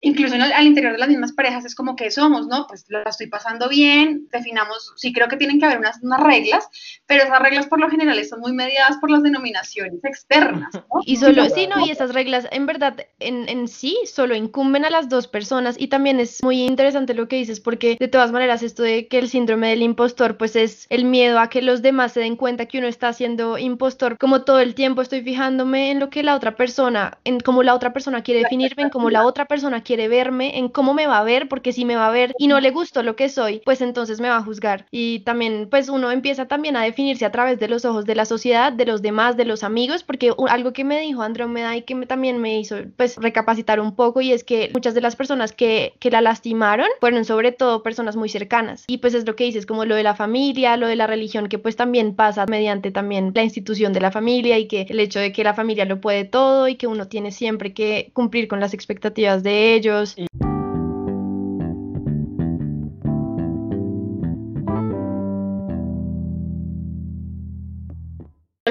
incluso 0.00 0.36
al 0.36 0.66
interior 0.66 0.92
de 0.92 0.98
las 0.98 1.08
mismas 1.08 1.32
parejas 1.32 1.64
es 1.64 1.74
como 1.74 1.96
que 1.96 2.10
somos, 2.10 2.46
¿no? 2.46 2.66
Pues 2.68 2.84
lo 2.88 3.02
estoy 3.04 3.26
pasando 3.26 3.68
bien, 3.68 4.28
definamos, 4.30 4.92
sí 4.96 5.12
creo 5.12 5.28
que 5.28 5.36
tienen 5.36 5.58
que 5.58 5.66
haber 5.66 5.78
unas, 5.78 6.00
unas 6.02 6.20
reglas, 6.20 6.68
pero 7.06 7.24
esas 7.24 7.40
reglas 7.40 7.66
por 7.66 7.80
lo 7.80 7.90
general 7.90 8.18
están 8.18 8.40
muy 8.40 8.52
mediadas 8.52 8.96
por 8.98 9.10
las 9.10 9.22
denominaciones 9.22 10.04
externas, 10.04 10.72
¿no? 10.72 11.00
Y 11.04 11.16
solo, 11.16 11.48
sí, 11.50 11.66
¿no? 11.66 11.84
Y 11.84 11.90
esas 11.90 12.14
reglas 12.14 12.46
en 12.50 12.66
verdad 12.66 13.06
en, 13.18 13.48
en 13.48 13.66
sí 13.66 13.96
solo 14.06 14.34
incumben 14.34 14.84
a 14.84 14.90
las 14.90 15.08
dos 15.08 15.26
personas 15.26 15.76
y 15.78 15.88
también 15.88 16.20
es 16.20 16.42
muy 16.42 16.62
interesante 16.62 17.14
lo 17.14 17.28
que 17.28 17.36
dices 17.36 17.60
porque 17.60 17.96
de 17.98 18.08
todas 18.08 18.30
maneras 18.30 18.62
esto 18.62 18.82
de 18.82 19.08
que 19.08 19.18
el 19.18 19.28
síndrome 19.28 19.70
del 19.70 19.82
impostor 19.82 20.36
pues 20.36 20.54
es 20.56 20.86
el 20.90 21.04
miedo 21.04 21.40
a 21.40 21.50
que 21.50 21.62
los 21.62 21.82
demás 21.82 22.12
se 22.12 22.20
den 22.20 22.36
cuenta 22.36 22.66
que 22.66 22.78
uno 22.78 22.86
está 22.86 23.12
siendo 23.12 23.58
impostor, 23.58 24.16
como 24.18 24.42
todo 24.42 24.60
el 24.60 24.74
tiempo 24.74 25.02
estoy 25.02 25.22
fijándome 25.22 25.90
en 25.90 25.98
lo 25.98 26.10
que 26.10 26.22
la 26.22 26.36
otra 26.36 26.54
persona, 26.54 27.18
en 27.24 27.40
cómo 27.40 27.62
la 27.62 27.74
otra 27.74 27.92
persona 27.92 28.22
quiere 28.22 28.40
definirme, 28.40 28.84
en 28.84 28.90
cómo 28.90 29.10
la 29.10 29.26
otra 29.26 29.46
persona 29.46 29.82
quiere 29.88 30.06
verme, 30.06 30.58
en 30.58 30.68
cómo 30.68 30.92
me 30.92 31.06
va 31.06 31.18
a 31.18 31.24
ver, 31.24 31.48
porque 31.48 31.72
si 31.72 31.86
me 31.86 31.96
va 31.96 32.08
a 32.08 32.10
ver 32.10 32.34
y 32.38 32.46
no 32.46 32.60
le 32.60 32.70
gustó 32.70 33.02
lo 33.02 33.16
que 33.16 33.30
soy, 33.30 33.62
pues 33.64 33.80
entonces 33.80 34.20
me 34.20 34.28
va 34.28 34.36
a 34.36 34.42
juzgar. 34.42 34.84
Y 34.90 35.20
también, 35.20 35.68
pues 35.70 35.88
uno 35.88 36.10
empieza 36.10 36.46
también 36.46 36.76
a 36.76 36.82
definirse 36.82 37.24
a 37.24 37.32
través 37.32 37.58
de 37.58 37.68
los 37.68 37.86
ojos 37.86 38.04
de 38.04 38.14
la 38.14 38.26
sociedad, 38.26 38.70
de 38.70 38.84
los 38.84 39.00
demás, 39.00 39.38
de 39.38 39.46
los 39.46 39.64
amigos, 39.64 40.02
porque 40.02 40.30
algo 40.48 40.74
que 40.74 40.84
me 40.84 41.00
dijo 41.00 41.22
Andrómeda 41.22 41.74
y 41.74 41.82
que 41.82 41.94
me, 41.94 42.04
también 42.04 42.36
me 42.36 42.60
hizo, 42.60 42.76
pues, 42.98 43.16
recapacitar 43.16 43.80
un 43.80 43.96
poco 43.96 44.20
y 44.20 44.32
es 44.32 44.44
que 44.44 44.70
muchas 44.74 44.94
de 44.94 45.00
las 45.00 45.16
personas 45.16 45.52
que, 45.52 45.94
que 46.00 46.10
la 46.10 46.20
lastimaron 46.20 46.88
fueron 47.00 47.24
sobre 47.24 47.52
todo 47.52 47.82
personas 47.82 48.14
muy 48.14 48.28
cercanas. 48.28 48.84
Y 48.88 48.98
pues 48.98 49.14
es 49.14 49.26
lo 49.26 49.36
que 49.36 49.44
dices, 49.44 49.64
como 49.64 49.86
lo 49.86 49.94
de 49.94 50.02
la 50.02 50.14
familia, 50.14 50.76
lo 50.76 50.86
de 50.86 50.96
la 50.96 51.06
religión, 51.06 51.48
que 51.48 51.58
pues 51.58 51.76
también 51.76 52.14
pasa 52.14 52.44
mediante 52.44 52.90
también 52.90 53.32
la 53.34 53.42
institución 53.42 53.94
de 53.94 54.02
la 54.02 54.10
familia 54.10 54.58
y 54.58 54.68
que 54.68 54.86
el 54.86 55.00
hecho 55.00 55.18
de 55.18 55.32
que 55.32 55.44
la 55.44 55.54
familia 55.54 55.86
lo 55.86 56.02
puede 56.02 56.26
todo 56.26 56.68
y 56.68 56.74
que 56.74 56.86
uno 56.86 57.08
tiene 57.08 57.32
siempre 57.32 57.72
que 57.72 58.10
cumplir 58.12 58.48
con 58.48 58.60
las 58.60 58.74
expectativas 58.74 59.42
de 59.42 59.77
ellos. 59.78 60.16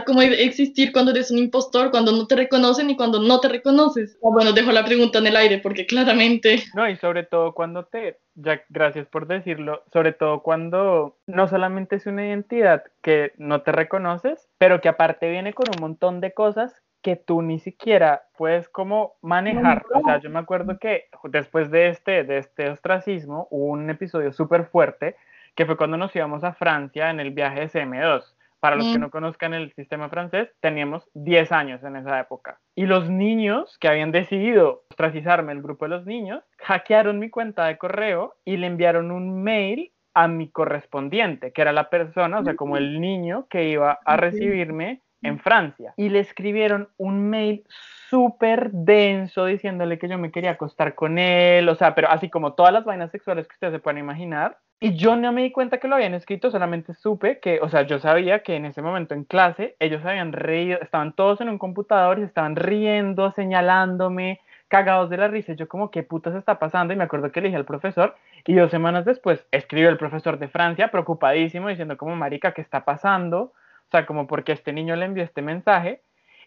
cómo 0.08 0.22
existir 0.22 0.92
cuando 0.94 1.12
eres 1.12 1.30
un 1.30 1.38
impostor, 1.38 1.92
cuando 1.92 2.14
no 2.14 2.26
te 2.26 2.36
reconocen 2.36 2.90
y 2.90 2.96
cuando 2.96 3.20
no 3.20 3.40
te 3.40 3.50
reconoces. 3.50 4.18
Ah, 4.24 4.30
bueno, 4.32 4.54
dejo 4.54 4.72
la 4.72 4.86
pregunta 4.86 5.20
en 5.20 5.28
el 5.28 5.36
aire 5.36 5.60
porque 5.60 5.86
claramente... 5.86 6.64
No, 6.74 6.90
y 6.90 6.96
sobre 6.96 7.24
todo 7.24 7.54
cuando 7.54 7.86
te, 7.86 8.20
ya 8.36 8.62
gracias 8.70 9.06
por 9.08 9.28
decirlo, 9.28 9.84
sobre 9.92 10.14
todo 10.14 10.42
cuando 10.42 11.18
no 11.28 11.48
solamente 11.48 11.98
es 11.98 12.06
una 12.06 12.26
identidad 12.26 12.84
que 13.02 13.34
no 13.38 13.62
te 13.62 13.74
reconoces, 13.74 14.48
pero 14.58 14.80
que 14.80 14.90
aparte 14.90 15.30
viene 15.30 15.54
con 15.54 15.66
un 15.76 15.82
montón 15.82 16.22
de 16.22 16.34
cosas 16.34 16.74
que 17.08 17.16
tú 17.16 17.42
ni 17.42 17.58
siquiera 17.60 18.24
puedes 18.36 18.68
como 18.68 19.14
manejar. 19.22 19.86
O 19.94 20.02
sea, 20.04 20.20
yo 20.20 20.30
me 20.30 20.40
acuerdo 20.40 20.78
que 20.78 21.06
después 21.24 21.72
de 21.72 21.88
este, 21.88 22.26
de 22.26 22.40
este 22.40 22.70
ostracismo 22.70 23.48
hubo 23.50 23.68
un 23.68 23.90
episodio 23.90 24.34
súper 24.34 24.66
fuerte 24.66 25.16
que 25.56 25.66
fue 25.66 25.78
cuando 25.78 25.96
nos 25.96 26.14
íbamos 26.14 26.44
a 26.44 26.52
Francia 26.52 27.10
en 27.10 27.22
el 27.22 27.32
viaje 27.32 27.62
de 27.62 27.70
CM2. 27.70 28.36
Para 28.60 28.76
los 28.76 28.92
que 28.92 29.00
no 29.00 29.10
conozcan 29.10 29.54
el 29.54 29.72
sistema 29.72 30.10
francés, 30.10 30.50
teníamos 30.60 31.10
10 31.14 31.50
años 31.54 31.82
en 31.86 31.96
esa 31.96 32.20
época. 32.20 32.60
Y 32.76 32.88
los 32.88 33.10
niños 33.10 33.78
que 33.80 33.88
habían 33.88 34.12
decidido 34.12 34.84
ostracizarme, 34.90 35.54
el 35.54 35.62
grupo 35.62 35.86
de 35.86 35.90
los 35.90 36.06
niños, 36.06 36.44
hackearon 36.58 37.20
mi 37.20 37.30
cuenta 37.30 37.68
de 37.68 37.78
correo 37.78 38.36
y 38.44 38.58
le 38.58 38.68
enviaron 38.68 39.12
un 39.12 39.44
mail 39.44 39.94
a 40.14 40.28
mi 40.28 40.50
correspondiente, 40.50 41.54
que 41.54 41.62
era 41.62 41.72
la 41.72 41.90
persona, 41.90 42.40
o 42.40 42.44
sea, 42.44 42.58
como 42.58 42.76
el 42.76 43.00
niño 43.00 43.48
que 43.50 43.70
iba 43.70 43.98
a 44.04 44.18
recibirme 44.18 45.04
en 45.22 45.40
Francia. 45.40 45.94
Y 45.98 46.10
le 46.10 46.20
escribieron 46.20 46.90
un 46.98 47.30
mail 47.30 47.64
súper 48.10 48.72
denso 48.72 49.46
diciéndole 49.46 49.98
que 49.98 50.08
yo 50.08 50.18
me 50.18 50.32
quería 50.32 50.52
acostar 50.52 50.96
con 50.96 51.18
él, 51.18 51.68
o 51.70 51.76
sea, 51.76 51.96
pero 51.96 52.10
así 52.10 52.30
como 52.30 52.54
todas 52.54 52.74
las 52.74 52.86
vainas 52.86 53.12
sexuales 53.12 53.48
que 53.48 53.54
ustedes 53.54 53.74
se 53.74 53.80
puedan 53.80 53.98
imaginar. 53.98 54.58
Y 54.80 54.96
yo 54.96 55.16
no 55.16 55.32
me 55.32 55.42
di 55.42 55.52
cuenta 55.52 55.80
que 55.80 55.88
lo 55.88 55.96
habían 55.96 56.14
escrito, 56.14 56.52
solamente 56.52 56.94
supe 56.94 57.40
que, 57.40 57.60
o 57.62 57.70
sea, 57.70 57.82
yo 57.82 57.98
sabía 57.98 58.44
que 58.44 58.56
en 58.56 58.66
ese 58.66 58.84
momento 58.84 59.16
en 59.16 59.24
clase 59.24 59.76
ellos 59.80 60.06
habían 60.06 60.34
reído, 60.34 60.80
estaban 60.82 61.14
todos 61.14 61.42
en 61.42 61.50
un 61.50 61.58
computador 61.58 62.20
y 62.20 62.24
estaban 62.24 62.56
riendo, 62.56 63.32
señalándome, 63.32 64.40
cagados 64.68 65.10
de 65.10 65.18
la 65.18 65.30
risa. 65.30 65.54
Yo 65.54 65.68
como, 65.68 65.90
¿qué 65.90 66.04
putas 66.04 66.36
está 66.36 66.60
pasando? 66.60 66.94
Y 66.94 66.98
me 66.98 67.06
acuerdo 67.06 67.32
que 67.32 67.42
le 67.42 67.48
dije 67.48 67.58
al 67.58 67.66
profesor 67.66 68.16
y 68.46 68.54
dos 68.54 68.70
semanas 68.70 69.04
después 69.04 69.44
escribió 69.52 69.90
el 69.90 69.98
profesor 69.98 70.38
de 70.38 70.48
Francia, 70.48 70.92
preocupadísimo, 70.92 71.70
diciendo 71.70 71.98
como, 71.98 72.16
marica, 72.16 72.54
¿qué 72.54 72.62
está 72.62 72.86
pasando? 72.86 73.54
O 73.88 73.92
sea, 73.92 74.06
como 74.06 74.28
porque 74.28 74.52
este 74.52 74.74
niño 74.74 74.96
le 74.96 75.06
envió 75.06 75.24
este 75.24 75.42
mensaje. 75.42 76.02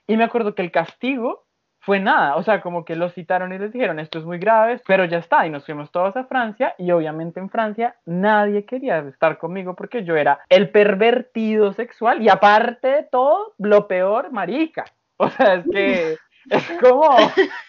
Y 0.07 0.17
me 0.17 0.25
acuerdo 0.25 0.55
que 0.55 0.63
el 0.63 0.71
castigo 0.71 1.47
fue 1.83 1.99
nada, 1.99 2.37
o 2.37 2.43
sea, 2.43 2.61
como 2.61 2.85
que 2.85 2.95
lo 2.95 3.09
citaron 3.09 3.55
y 3.55 3.59
les 3.59 3.73
dijeron, 3.73 3.99
esto 3.99 4.19
es 4.19 4.25
muy 4.27 4.39
grave, 4.39 4.81
pero 4.87 5.07
ya 5.07 5.17
está, 5.17 5.47
y 5.47 5.51
nos 5.51 5.65
fuimos 5.65 5.91
todos 5.91 6.15
a 6.15 6.25
Francia, 6.25 6.75
y 6.77 6.91
obviamente 6.91 7.41
en 7.41 7.49
Francia 7.49 7.97
nadie 8.05 8.67
quería 8.67 8.99
estar 8.99 9.39
conmigo 9.39 9.75
porque 9.75 10.05
yo 10.05 10.15
era 10.15 10.41
el 10.51 10.69
pervertido 10.69 11.73
sexual, 11.73 12.21
y 12.21 12.29
aparte 12.29 12.89
de 12.89 13.03
todo, 13.05 13.55
lo 13.59 13.89
peor, 13.89 14.31
marica. 14.31 14.85
O 15.17 15.31
sea, 15.31 15.55
es 15.55 15.65
que 15.71 16.17
es 16.49 16.71
como, 16.81 17.17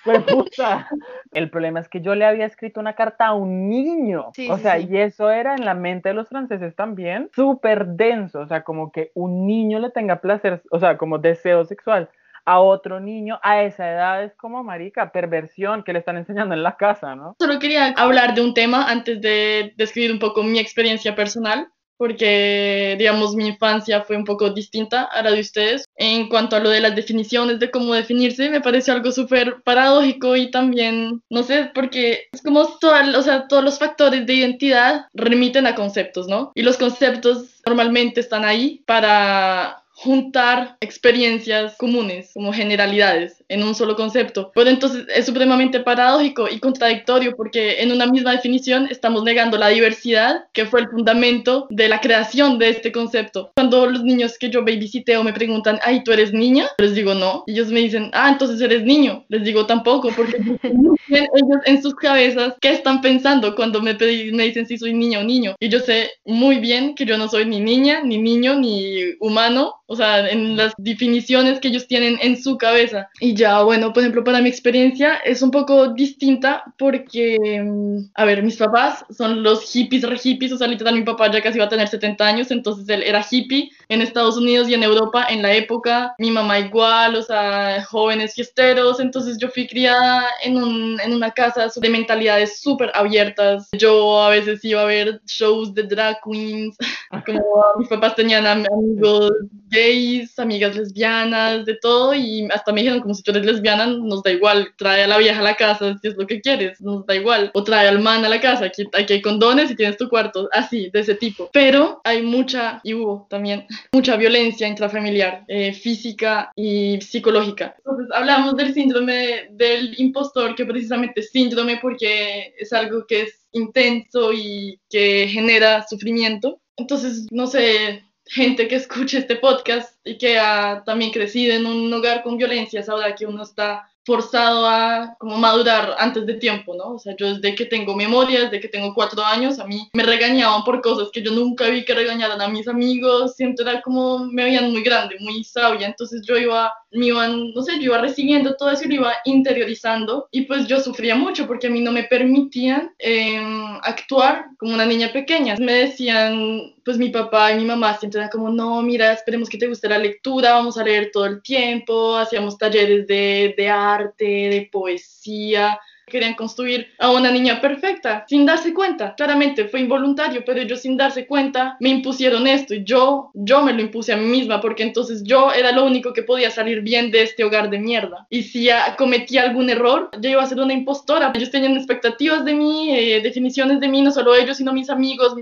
pues 0.04 0.24
puta. 0.24 0.88
El 1.32 1.50
problema 1.50 1.80
es 1.80 1.90
que 1.90 2.02
yo 2.02 2.16
le 2.16 2.26
había 2.26 2.46
escrito 2.46 2.80
una 2.80 2.94
carta 2.94 3.28
a 3.28 3.34
un 3.34 3.70
niño. 3.70 4.32
o 4.50 4.58
sea, 4.58 4.80
y 4.80 4.98
eso 4.98 5.30
era 5.30 5.56
en 5.56 5.66
la 5.66 5.74
mente 5.74 6.10
de 6.10 6.16
los 6.16 6.30
franceses 6.30 6.76
también 6.76 7.30
súper 7.36 7.88
denso. 7.88 8.40
O 8.40 8.48
sea, 8.48 8.64
como 8.64 8.92
que 8.92 9.12
un 9.14 9.46
niño 9.46 9.80
le 9.80 9.90
tenga 9.90 10.22
placer, 10.22 10.62
o 10.72 10.80
sea, 10.80 10.98
como 10.98 11.18
deseo 11.18 11.66
sexual 11.66 12.10
a 12.46 12.60
otro 12.60 13.00
niño 13.00 13.40
a 13.44 13.64
esa 13.64 13.90
edad 13.90 14.24
es 14.24 14.36
como 14.36 14.64
marica, 14.64 15.12
perversión 15.12 15.84
que 15.84 15.94
le 15.94 16.00
están 16.00 16.18
enseñando 16.18 16.56
en 16.56 16.64
la 16.64 16.76
casa, 16.76 17.16
¿no? 17.16 17.36
Solo 17.40 17.60
quería 17.60 17.94
hablar 17.98 18.34
de 18.34 18.42
un 18.42 18.54
tema 18.54 18.90
antes 18.90 19.22
de 19.22 19.74
describir 19.78 20.12
un 20.12 20.20
poco 20.20 20.44
mi 20.44 20.60
experiencia 20.60 21.16
personal 21.16 21.68
porque, 22.02 22.96
digamos, 22.98 23.36
mi 23.36 23.46
infancia 23.46 24.02
fue 24.02 24.18
un 24.18 24.26
poco 24.26 24.50
distinta 24.50 25.04
a 25.04 25.22
la 25.22 25.30
de 25.30 25.42
ustedes. 25.42 25.86
En 25.96 26.30
cuanto 26.30 26.56
a 26.56 26.60
lo 26.60 26.72
de 26.72 26.82
las 26.82 26.96
definiciones 26.96 27.60
de 27.60 27.70
cómo 27.70 27.94
definirse, 27.94 28.50
me 28.50 28.60
parece 28.60 28.90
algo 28.90 29.12
súper 29.12 29.62
paradójico 29.62 30.36
y 30.36 30.50
también, 30.50 31.22
no 31.30 31.44
sé, 31.44 31.70
porque 31.76 32.24
es 32.32 32.42
como, 32.42 32.66
todo, 32.80 32.96
o 33.20 33.22
sea, 33.22 33.48
todos 33.48 33.64
los 33.64 33.78
factores 33.78 34.26
de 34.26 34.34
identidad 34.34 35.06
remiten 35.14 35.68
a 35.68 35.76
conceptos, 35.76 36.28
¿no? 36.28 36.52
Y 36.56 36.64
los 36.64 36.78
conceptos 36.78 37.62
normalmente 37.68 38.20
están 38.20 38.46
ahí 38.46 38.82
para 38.88 39.81
juntar 40.04 40.78
experiencias 40.82 41.76
comunes 41.78 42.32
como 42.34 42.52
generalidades 42.52 43.44
en 43.50 43.62
un 43.62 43.76
solo 43.76 43.96
concepto. 43.96 44.52
Pero 44.56 44.70
entonces 44.70 45.06
es 45.16 45.28
supremamente 45.28 45.80
paradójico 45.80 46.48
y 46.50 46.60
contradictorio 46.60 47.36
porque 47.36 47.82
en 47.82 47.92
una 47.92 48.08
misma 48.08 48.32
definición 48.32 48.88
estamos 48.90 49.24
negando 49.24 49.58
la 49.58 49.68
diversidad 49.68 50.46
que 50.54 50.66
fue 50.66 50.82
el 50.82 50.90
fundamento 50.90 51.68
de 51.70 51.88
la 51.88 52.02
creación 52.02 52.58
de 52.58 52.70
este 52.70 52.92
concepto. 52.92 53.52
Cuando 53.56 53.86
los 53.86 54.04
niños 54.04 54.40
que 54.40 54.50
yo 54.50 54.62
o 54.62 55.24
me 55.24 55.34
preguntan, 55.34 55.80
ay, 55.84 56.04
¿tú 56.04 56.12
eres 56.12 56.34
niña? 56.34 56.68
Les 56.80 56.96
digo 56.96 57.14
no. 57.14 57.44
Ellos 57.46 57.68
me 57.68 57.82
dicen, 57.82 58.10
ah, 58.14 58.30
entonces 58.32 58.60
eres 58.62 58.84
niño. 58.84 59.24
Les 59.30 59.44
digo 59.44 59.68
tampoco 59.68 60.10
porque 60.16 60.38
ellos 61.10 61.60
en 61.66 61.82
sus 61.82 61.94
cabezas 61.96 62.56
qué 62.60 62.72
están 62.72 63.02
pensando 63.02 63.56
cuando 63.56 63.82
me, 63.82 63.94
me 63.94 64.44
dicen 64.46 64.66
si 64.66 64.78
soy 64.78 64.94
niña 64.94 65.20
o 65.20 65.24
niño. 65.24 65.56
Y 65.60 65.70
yo 65.70 65.80
sé 65.80 66.10
muy 66.26 66.58
bien 66.58 66.96
que 66.96 67.06
yo 67.06 67.18
no 67.18 67.28
soy 67.28 67.46
ni 67.46 67.60
niña, 67.60 68.02
ni 68.04 68.18
niño, 68.18 68.56
ni 68.56 69.14
humano 69.20 69.76
o 69.92 69.96
sea, 69.98 70.30
en 70.30 70.56
las 70.56 70.74
definiciones 70.78 71.60
que 71.60 71.68
ellos 71.68 71.86
tienen 71.86 72.18
en 72.22 72.42
su 72.42 72.58
cabeza. 72.58 73.10
Y 73.20 73.34
ya, 73.34 73.62
bueno, 73.62 73.92
por 73.92 74.02
ejemplo, 74.02 74.24
para 74.24 74.40
mi 74.40 74.48
experiencia 74.48 75.16
es 75.18 75.42
un 75.42 75.52
poco 75.52 75.90
distinta 75.90 76.64
porque, 76.78 77.62
mm, 77.62 78.12
a 78.16 78.24
ver, 78.24 78.42
mis 78.42 78.56
papás 78.56 79.04
son 79.10 79.44
los 79.44 79.70
hippies, 79.70 80.04
re 80.04 80.18
hippies, 80.18 80.54
o 80.54 80.58
sea, 80.58 80.68
literal, 80.68 80.96
mi 80.96 81.04
papá 81.04 81.30
ya 81.30 81.42
casi 81.42 81.60
va 81.60 81.66
a 81.66 81.70
tener 81.70 81.90
70 81.90 82.26
años, 82.26 82.52
entonces 82.52 82.88
él 82.88 83.04
era 83.04 83.26
hippie 83.30 83.70
en 83.92 84.02
Estados 84.02 84.38
Unidos 84.38 84.70
y 84.70 84.74
en 84.74 84.84
Europa 84.84 85.28
en 85.30 85.42
la 85.42 85.54
época, 85.54 86.16
mi 86.18 86.32
mamá 86.32 86.60
igual, 86.60 87.16
o 87.16 87.22
sea, 87.22 87.84
jóvenes 87.84 88.34
fiesteros, 88.34 89.02
entonces 89.02 89.38
yo 89.38 89.50
fui 89.50 89.68
criada 89.68 90.24
en, 90.44 90.56
un, 90.56 90.98
en 91.02 91.14
una 91.14 91.32
casa 91.32 91.68
de 91.76 91.90
mentalidades 91.90 92.62
súper 92.62 92.90
abiertas. 92.94 93.68
Yo 93.78 94.22
a 94.22 94.30
veces 94.30 94.64
iba 94.64 94.82
a 94.82 94.86
ver 94.86 95.22
shows 95.26 95.74
de 95.74 95.84
drag 95.84 96.20
queens, 96.24 96.78
como 97.26 97.42
mis 97.78 97.90
papás 97.90 98.16
tenían 98.16 98.48
amigos 98.48 99.32
gays, 99.72 100.38
amigas 100.38 100.76
lesbianas, 100.76 101.66
de 101.66 101.76
todo, 101.76 102.14
y 102.14 102.48
hasta 102.52 102.72
me 102.72 102.82
dijeron, 102.82 103.02
como 103.02 103.14
si 103.14 103.24
tú 103.24 103.32
eres 103.32 103.46
lesbiana, 103.46 103.88
nos 103.88 104.22
da 104.22 104.32
igual, 104.32 104.74
trae 104.78 105.04
a 105.04 105.08
la 105.08 105.18
vieja 105.18 105.40
a 105.40 105.44
la 105.44 105.56
casa 105.56 105.98
si 106.02 106.10
es 106.10 106.16
lo 106.18 106.28
que 106.28 106.42
quieres, 106.42 106.80
nos 106.82 107.06
da 107.06 107.16
igual, 107.16 107.52
o 107.54 107.64
trae 107.64 107.88
al 107.88 108.00
man 108.00 108.24
a 108.26 108.30
la 108.30 108.40
casa, 108.40 108.66
aquí, 108.66 108.88
aquí 108.94 109.14
hay 109.14 109.22
condones 109.22 109.72
y 109.72 109.76
tienes 109.76 109.98
tu 109.98 110.10
cuarto, 110.10 110.50
así, 110.52 110.90
de 110.92 111.00
ese 111.00 111.16
tipo. 111.16 111.50
Pero 111.54 112.02
hay 112.04 112.22
mucha, 112.22 112.82
y 112.84 112.94
hubo 112.94 113.28
también, 113.30 113.66
mucha 113.92 114.16
violencia 114.16 114.68
intrafamiliar, 114.68 115.44
eh, 115.48 115.74
física 115.74 116.52
y 116.56 117.00
psicológica. 117.02 117.76
Entonces 117.78 118.08
hablamos 118.14 118.56
del 118.56 118.74
síndrome 118.74 119.50
del 119.52 120.00
impostor, 120.00 120.56
que 120.56 120.66
precisamente 120.66 121.22
es 121.22 121.32
síndrome 121.32 121.78
porque 121.82 122.54
es 122.58 122.74
algo 122.74 123.06
que 123.08 123.24
es 123.24 123.48
intenso 123.52 124.32
y 124.34 124.80
que 124.90 125.28
genera 125.30 125.86
sufrimiento. 125.88 126.62
Entonces, 126.78 127.28
no 127.32 127.48
sé, 127.48 128.04
gente 128.26 128.68
que 128.68 128.76
escuche 128.76 129.18
este 129.18 129.36
podcast 129.36 129.96
y 130.06 130.18
que 130.18 130.40
ha 130.40 130.84
también 130.86 131.12
crecido 131.12 131.54
en 131.54 131.66
un 131.66 131.94
hogar 131.94 132.24
con 132.24 132.38
violencia 132.38 132.82
sabrá 132.82 133.14
que 133.14 133.26
uno 133.26 133.44
está 133.44 133.91
forzado 134.06 134.68
a 134.68 135.16
como 135.20 135.38
madurar 135.38 135.96
antes 136.00 136.26
de 136.26 136.36
tiempo, 136.36 136.76
¿no? 136.76 136.96
O 136.96 137.00
sea, 137.00 137.16
yo 137.18 137.36
desde 137.36 137.56
que 137.56 137.66
tengo 137.66 137.96
memoria, 137.96 138.42
desde 138.42 138.60
que 138.60 138.68
tengo 138.68 138.94
cuatro 138.94 139.24
años, 139.24 139.60
a 139.60 139.66
mí 139.66 139.90
me 139.94 140.04
regañaban 140.04 140.64
por 140.64 140.82
cosas 140.82 141.10
que 141.12 141.22
yo 141.22 141.32
nunca 141.32 141.68
vi 141.68 141.86
que 141.86 141.94
regañaran 141.94 142.42
a 142.42 142.48
mis 142.48 142.68
amigos, 142.68 143.36
siempre 143.36 143.70
era 143.70 143.82
como, 143.82 144.26
me 144.26 144.44
veían 144.44 144.72
muy 144.72 144.82
grande, 144.82 145.16
muy 145.20 145.44
sabia, 145.44 145.88
entonces 145.88 146.22
yo 146.28 146.38
iba, 146.38 146.74
me 146.92 147.08
iban, 147.08 147.52
no 147.54 147.62
sé, 147.62 147.76
yo 147.76 147.86
iba 147.86 148.00
recibiendo 148.00 148.56
todo 148.56 148.72
eso 148.72 148.86
y 148.86 148.88
lo 148.88 148.96
iba 148.96 149.14
interiorizando 149.26 150.28
y 150.32 150.42
pues 150.42 150.68
yo 150.68 150.80
sufría 150.80 151.16
mucho 151.16 151.46
porque 151.46 151.68
a 151.68 151.70
mí 151.70 151.82
no 151.82 151.92
me 151.92 152.04
permitían 152.04 152.92
em, 152.98 153.78
actuar 153.84 154.46
como 154.58 154.74
una 154.74 154.86
niña 154.86 155.12
pequeña. 155.12 155.56
Me 155.60 155.74
decían, 155.74 156.74
pues 156.84 156.98
mi 156.98 157.10
papá 157.10 157.52
y 157.52 157.58
mi 157.58 157.66
mamá 157.66 157.98
siempre 157.98 158.20
eran 158.20 158.30
como, 158.30 158.50
no, 158.50 158.82
mira, 158.82 159.14
esperemos 159.14 159.50
que 159.50 159.58
te 159.58 159.68
guste 159.68 159.88
la 159.90 159.98
lectura, 159.98 160.54
vamos 160.54 160.78
a 160.78 160.84
leer 160.84 161.12
todo 161.12 161.26
el 161.26 161.42
tiempo, 161.42 162.18
hacíamos 162.18 162.58
talleres 162.58 163.08
de, 163.08 163.54
de 163.58 163.70
arte, 163.70 164.26
de 164.26 164.70
poesía, 164.72 165.80
querían 166.12 166.36
construir 166.36 166.92
a 167.00 167.10
una 167.10 167.32
niña 167.32 167.62
perfecta 167.62 168.26
sin 168.28 168.46
darse 168.46 168.74
cuenta. 168.74 169.16
Claramente 169.16 169.66
fue 169.66 169.80
involuntario, 169.80 170.44
pero 170.46 170.62
ellos 170.62 170.82
sin 170.82 170.98
darse 170.98 171.26
cuenta 171.26 171.78
me 171.80 171.90
impusieron 171.90 172.46
esto 172.46 172.76
y 172.76 172.84
yo, 172.84 173.32
yo 173.34 173.64
me 173.64 173.74
lo 173.74 173.82
impuse 173.82 174.14
a 174.14 174.18
mí 174.18 174.26
misma 174.26 174.62
porque 174.62 174.84
entonces 174.84 175.24
yo 175.24 175.52
era 175.52 175.72
lo 175.72 175.86
único 175.86 176.14
que 176.14 176.24
podía 176.24 176.52
salir 176.52 176.82
bien 176.82 177.12
de 177.12 177.24
este 177.24 177.44
hogar 177.44 177.70
de 177.70 177.80
mierda. 177.80 178.28
Y 178.30 178.44
si 178.44 178.70
cometí 178.98 179.38
algún 179.38 179.70
error, 179.70 180.10
yo 180.20 180.30
iba 180.30 180.44
a 180.44 180.48
ser 180.48 180.60
una 180.60 180.74
impostora. 180.74 181.32
Ellos 181.34 181.52
tenían 181.52 181.76
expectativas 181.76 182.46
de 182.46 182.54
mí, 182.54 182.92
eh, 182.92 183.22
definiciones 183.22 183.80
de 183.80 183.88
mí, 183.88 184.02
no 184.02 184.12
solo 184.12 184.36
ellos, 184.36 184.58
sino 184.58 184.74
mis 184.74 184.90
amigos, 184.90 185.34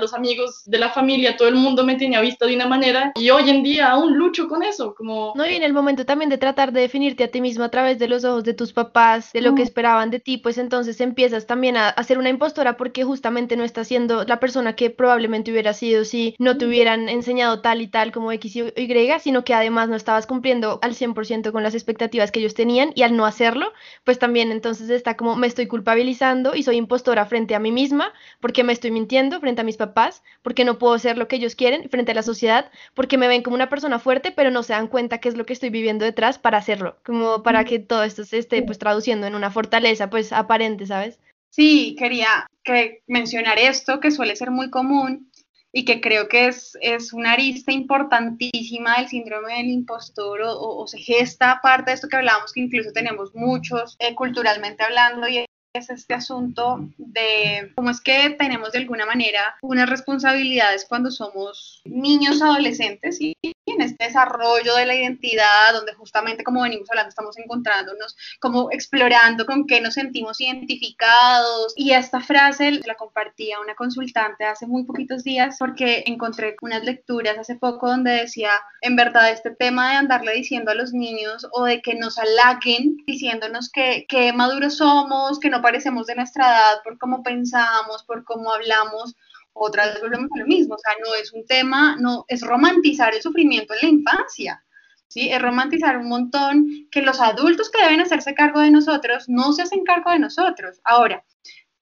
los 0.00 0.14
amigos 0.14 0.62
de 0.66 0.78
la 0.78 0.90
familia, 0.90 1.36
todo 1.36 1.48
el 1.48 1.54
mundo 1.56 1.84
me 1.84 1.96
tenía 1.96 2.20
vista 2.20 2.46
de 2.46 2.54
una 2.54 2.66
manera 2.66 3.12
y 3.16 3.30
hoy 3.30 3.50
en 3.50 3.62
día 3.62 3.90
aún 3.90 4.16
lucho 4.16 4.48
con 4.48 4.62
eso, 4.62 4.94
como... 4.94 5.32
No, 5.34 5.46
y 5.46 5.54
en 5.54 5.62
el 5.62 5.72
momento 5.72 6.04
también 6.04 6.30
de 6.30 6.38
tratar 6.38 6.72
de 6.72 6.80
definirte 6.80 7.24
a 7.24 7.28
ti 7.28 7.40
mismo 7.40 7.64
a 7.64 7.70
través 7.70 7.98
de 7.98 8.08
los 8.08 8.24
ojos 8.24 8.44
de 8.44 8.54
tus 8.54 8.72
papás, 8.72 9.32
de 9.32 9.40
lo 9.40 9.54
que 9.54 9.62
esperaban 9.62 10.03
de 10.10 10.20
ti, 10.20 10.38
pues 10.38 10.58
entonces 10.58 11.00
empiezas 11.00 11.46
también 11.46 11.76
a, 11.76 11.94
ser 12.04 12.18
una 12.18 12.28
impostora 12.28 12.76
porque 12.76 13.04
justamente 13.04 13.56
no 13.56 13.64
estás 13.64 13.88
siendo 13.88 14.24
la 14.24 14.40
persona 14.40 14.76
que 14.76 14.90
probablemente 14.90 15.50
hubiera 15.50 15.72
sido 15.72 16.04
si 16.04 16.34
no 16.38 16.58
te 16.58 16.66
hubieran 16.66 17.08
enseñado 17.08 17.60
tal 17.60 17.80
y 17.80 17.88
tal 17.88 18.12
como 18.12 18.32
X 18.32 18.56
y 18.56 18.62
Y, 18.76 19.20
sino 19.20 19.44
que 19.44 19.54
además 19.54 19.88
no 19.88 19.96
estabas 19.96 20.26
cumpliendo 20.26 20.78
al 20.82 20.94
100% 20.94 21.52
con 21.52 21.62
las 21.62 21.74
expectativas 21.74 22.30
que 22.30 22.40
ellos 22.40 22.54
tenían 22.54 22.92
y 22.94 23.02
al 23.02 23.16
no 23.16 23.26
hacerlo, 23.26 23.72
pues 24.04 24.18
también 24.18 24.52
entonces 24.52 24.90
está 24.90 25.16
como 25.16 25.36
me 25.36 25.46
estoy 25.46 25.66
culpabilizando 25.66 26.54
y 26.54 26.62
soy 26.62 26.76
impostora 26.76 27.26
frente 27.26 27.54
a 27.54 27.58
mí 27.58 27.72
misma 27.72 28.12
porque 28.40 28.64
me 28.64 28.72
estoy 28.72 28.90
mintiendo 28.90 29.40
frente 29.40 29.60
a 29.60 29.64
mis 29.64 29.76
papás, 29.76 30.22
porque 30.42 30.64
no 30.64 30.78
puedo 30.78 30.98
ser 30.98 31.18
lo 31.18 31.28
que 31.28 31.36
ellos 31.36 31.54
quieren 31.54 31.88
frente 31.88 32.12
a 32.12 32.14
la 32.14 32.22
sociedad, 32.22 32.70
porque 32.94 33.18
me 33.18 33.28
ven 33.28 33.42
como 33.42 33.54
una 33.54 33.68
persona 33.68 33.98
fuerte, 33.98 34.32
pero 34.32 34.50
no 34.50 34.62
se 34.62 34.72
dan 34.72 34.88
cuenta 34.88 35.18
qué 35.18 35.28
es 35.28 35.36
lo 35.36 35.46
que 35.46 35.52
estoy 35.52 35.70
viviendo 35.70 36.04
detrás 36.04 36.38
para 36.38 36.58
hacerlo, 36.58 36.96
como 37.04 37.42
para 37.42 37.64
que 37.64 37.78
todo 37.78 38.04
esto 38.04 38.24
se 38.24 38.38
esté 38.38 38.62
pues 38.62 38.78
traduciendo 38.78 39.26
en 39.26 39.34
una 39.34 39.50
fortaleza 39.50 39.83
pues 40.10 40.32
aparente, 40.32 40.86
¿sabes? 40.86 41.18
Sí, 41.50 41.94
quería 41.98 42.46
que 42.64 43.02
mencionar 43.06 43.58
esto 43.58 44.00
que 44.00 44.10
suele 44.10 44.34
ser 44.36 44.50
muy 44.50 44.70
común 44.70 45.30
y 45.72 45.84
que 45.84 46.00
creo 46.00 46.28
que 46.28 46.46
es, 46.46 46.76
es 46.80 47.12
una 47.12 47.32
arista 47.32 47.72
importantísima 47.72 48.98
del 48.98 49.08
síndrome 49.08 49.54
del 49.56 49.66
impostor 49.66 50.40
o, 50.44 50.86
se 50.86 50.98
gesta 50.98 51.60
parte 51.62 51.90
de 51.90 51.96
esto 51.96 52.08
que 52.08 52.16
hablábamos, 52.16 52.52
que 52.52 52.60
incluso 52.60 52.92
tenemos 52.92 53.34
muchos 53.34 53.96
eh, 53.98 54.14
culturalmente 54.14 54.84
hablando 54.84 55.28
y 55.28 55.44
es 55.74 55.90
este 55.90 56.14
asunto 56.14 56.88
de 56.96 57.72
cómo 57.74 57.90
es 57.90 58.00
que 58.00 58.30
tenemos 58.38 58.70
de 58.70 58.78
alguna 58.78 59.06
manera 59.06 59.56
unas 59.62 59.90
responsabilidades 59.90 60.86
cuando 60.88 61.10
somos 61.10 61.82
niños 61.84 62.40
adolescentes 62.40 63.20
y 63.20 63.34
en 63.66 63.80
este 63.80 64.04
desarrollo 64.04 64.74
de 64.76 64.86
la 64.86 64.94
identidad, 64.94 65.72
donde 65.72 65.94
justamente 65.94 66.44
como 66.44 66.62
venimos 66.62 66.90
hablando, 66.90 67.08
estamos 67.08 67.38
encontrándonos, 67.38 68.16
como 68.40 68.70
explorando 68.70 69.46
con 69.46 69.66
qué 69.66 69.80
nos 69.80 69.94
sentimos 69.94 70.40
identificados. 70.40 71.72
Y 71.76 71.92
esta 71.92 72.20
frase 72.20 72.72
la 72.84 72.94
compartía 72.94 73.60
una 73.60 73.74
consultante 73.74 74.44
hace 74.44 74.66
muy 74.66 74.84
poquitos 74.84 75.24
días 75.24 75.56
porque 75.58 76.04
encontré 76.06 76.56
unas 76.60 76.84
lecturas 76.84 77.38
hace 77.38 77.56
poco 77.56 77.88
donde 77.88 78.12
decía, 78.12 78.50
en 78.80 78.96
verdad, 78.96 79.30
este 79.30 79.50
tema 79.50 79.90
de 79.90 79.96
andarle 79.96 80.34
diciendo 80.34 80.70
a 80.70 80.74
los 80.74 80.92
niños 80.92 81.46
o 81.52 81.64
de 81.64 81.80
que 81.80 81.94
nos 81.94 82.18
halaguen 82.18 82.96
diciéndonos 83.06 83.70
que, 83.70 84.06
que 84.08 84.32
maduros 84.32 84.76
somos, 84.76 85.40
que 85.40 85.50
no 85.50 85.62
parecemos 85.62 86.06
de 86.06 86.16
nuestra 86.16 86.46
edad 86.46 86.82
por 86.82 86.98
cómo 86.98 87.22
pensamos, 87.22 88.02
por 88.04 88.24
cómo 88.24 88.52
hablamos, 88.52 89.14
otra 89.54 89.86
vez 89.86 90.00
volvemos 90.00 90.30
a 90.34 90.38
lo 90.40 90.46
mismo, 90.46 90.74
o 90.74 90.78
sea, 90.78 90.94
no 91.04 91.14
es 91.14 91.32
un 91.32 91.46
tema, 91.46 91.96
no, 91.96 92.24
es 92.28 92.42
romantizar 92.42 93.14
el 93.14 93.22
sufrimiento 93.22 93.72
en 93.74 93.80
la 93.82 93.88
infancia, 93.88 94.64
¿sí? 95.08 95.30
Es 95.30 95.40
romantizar 95.40 95.96
un 95.96 96.08
montón 96.08 96.66
que 96.90 97.02
los 97.02 97.20
adultos 97.20 97.70
que 97.70 97.82
deben 97.82 98.00
hacerse 98.00 98.34
cargo 98.34 98.60
de 98.60 98.70
nosotros 98.70 99.28
no 99.28 99.52
se 99.52 99.62
hacen 99.62 99.84
cargo 99.84 100.10
de 100.10 100.18
nosotros. 100.18 100.80
Ahora, 100.84 101.24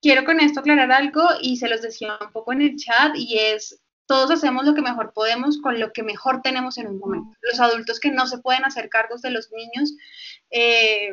quiero 0.02 0.24
con 0.24 0.40
esto 0.40 0.60
aclarar 0.60 0.92
algo 0.92 1.22
y 1.40 1.56
se 1.56 1.68
los 1.68 1.80
decía 1.80 2.18
un 2.20 2.32
poco 2.32 2.52
en 2.52 2.60
el 2.60 2.76
chat 2.76 3.16
y 3.16 3.38
es, 3.38 3.80
todos 4.06 4.30
hacemos 4.30 4.66
lo 4.66 4.74
que 4.74 4.82
mejor 4.82 5.12
podemos 5.14 5.58
con 5.62 5.80
lo 5.80 5.92
que 5.92 6.02
mejor 6.02 6.42
tenemos 6.42 6.76
en 6.76 6.88
un 6.88 6.98
momento. 6.98 7.30
Los 7.40 7.58
adultos 7.58 8.00
que 8.00 8.10
no 8.10 8.26
se 8.26 8.38
pueden 8.38 8.64
hacer 8.64 8.90
cargos 8.90 9.22
de 9.22 9.30
los 9.30 9.50
niños, 9.50 9.94
eh, 10.50 11.08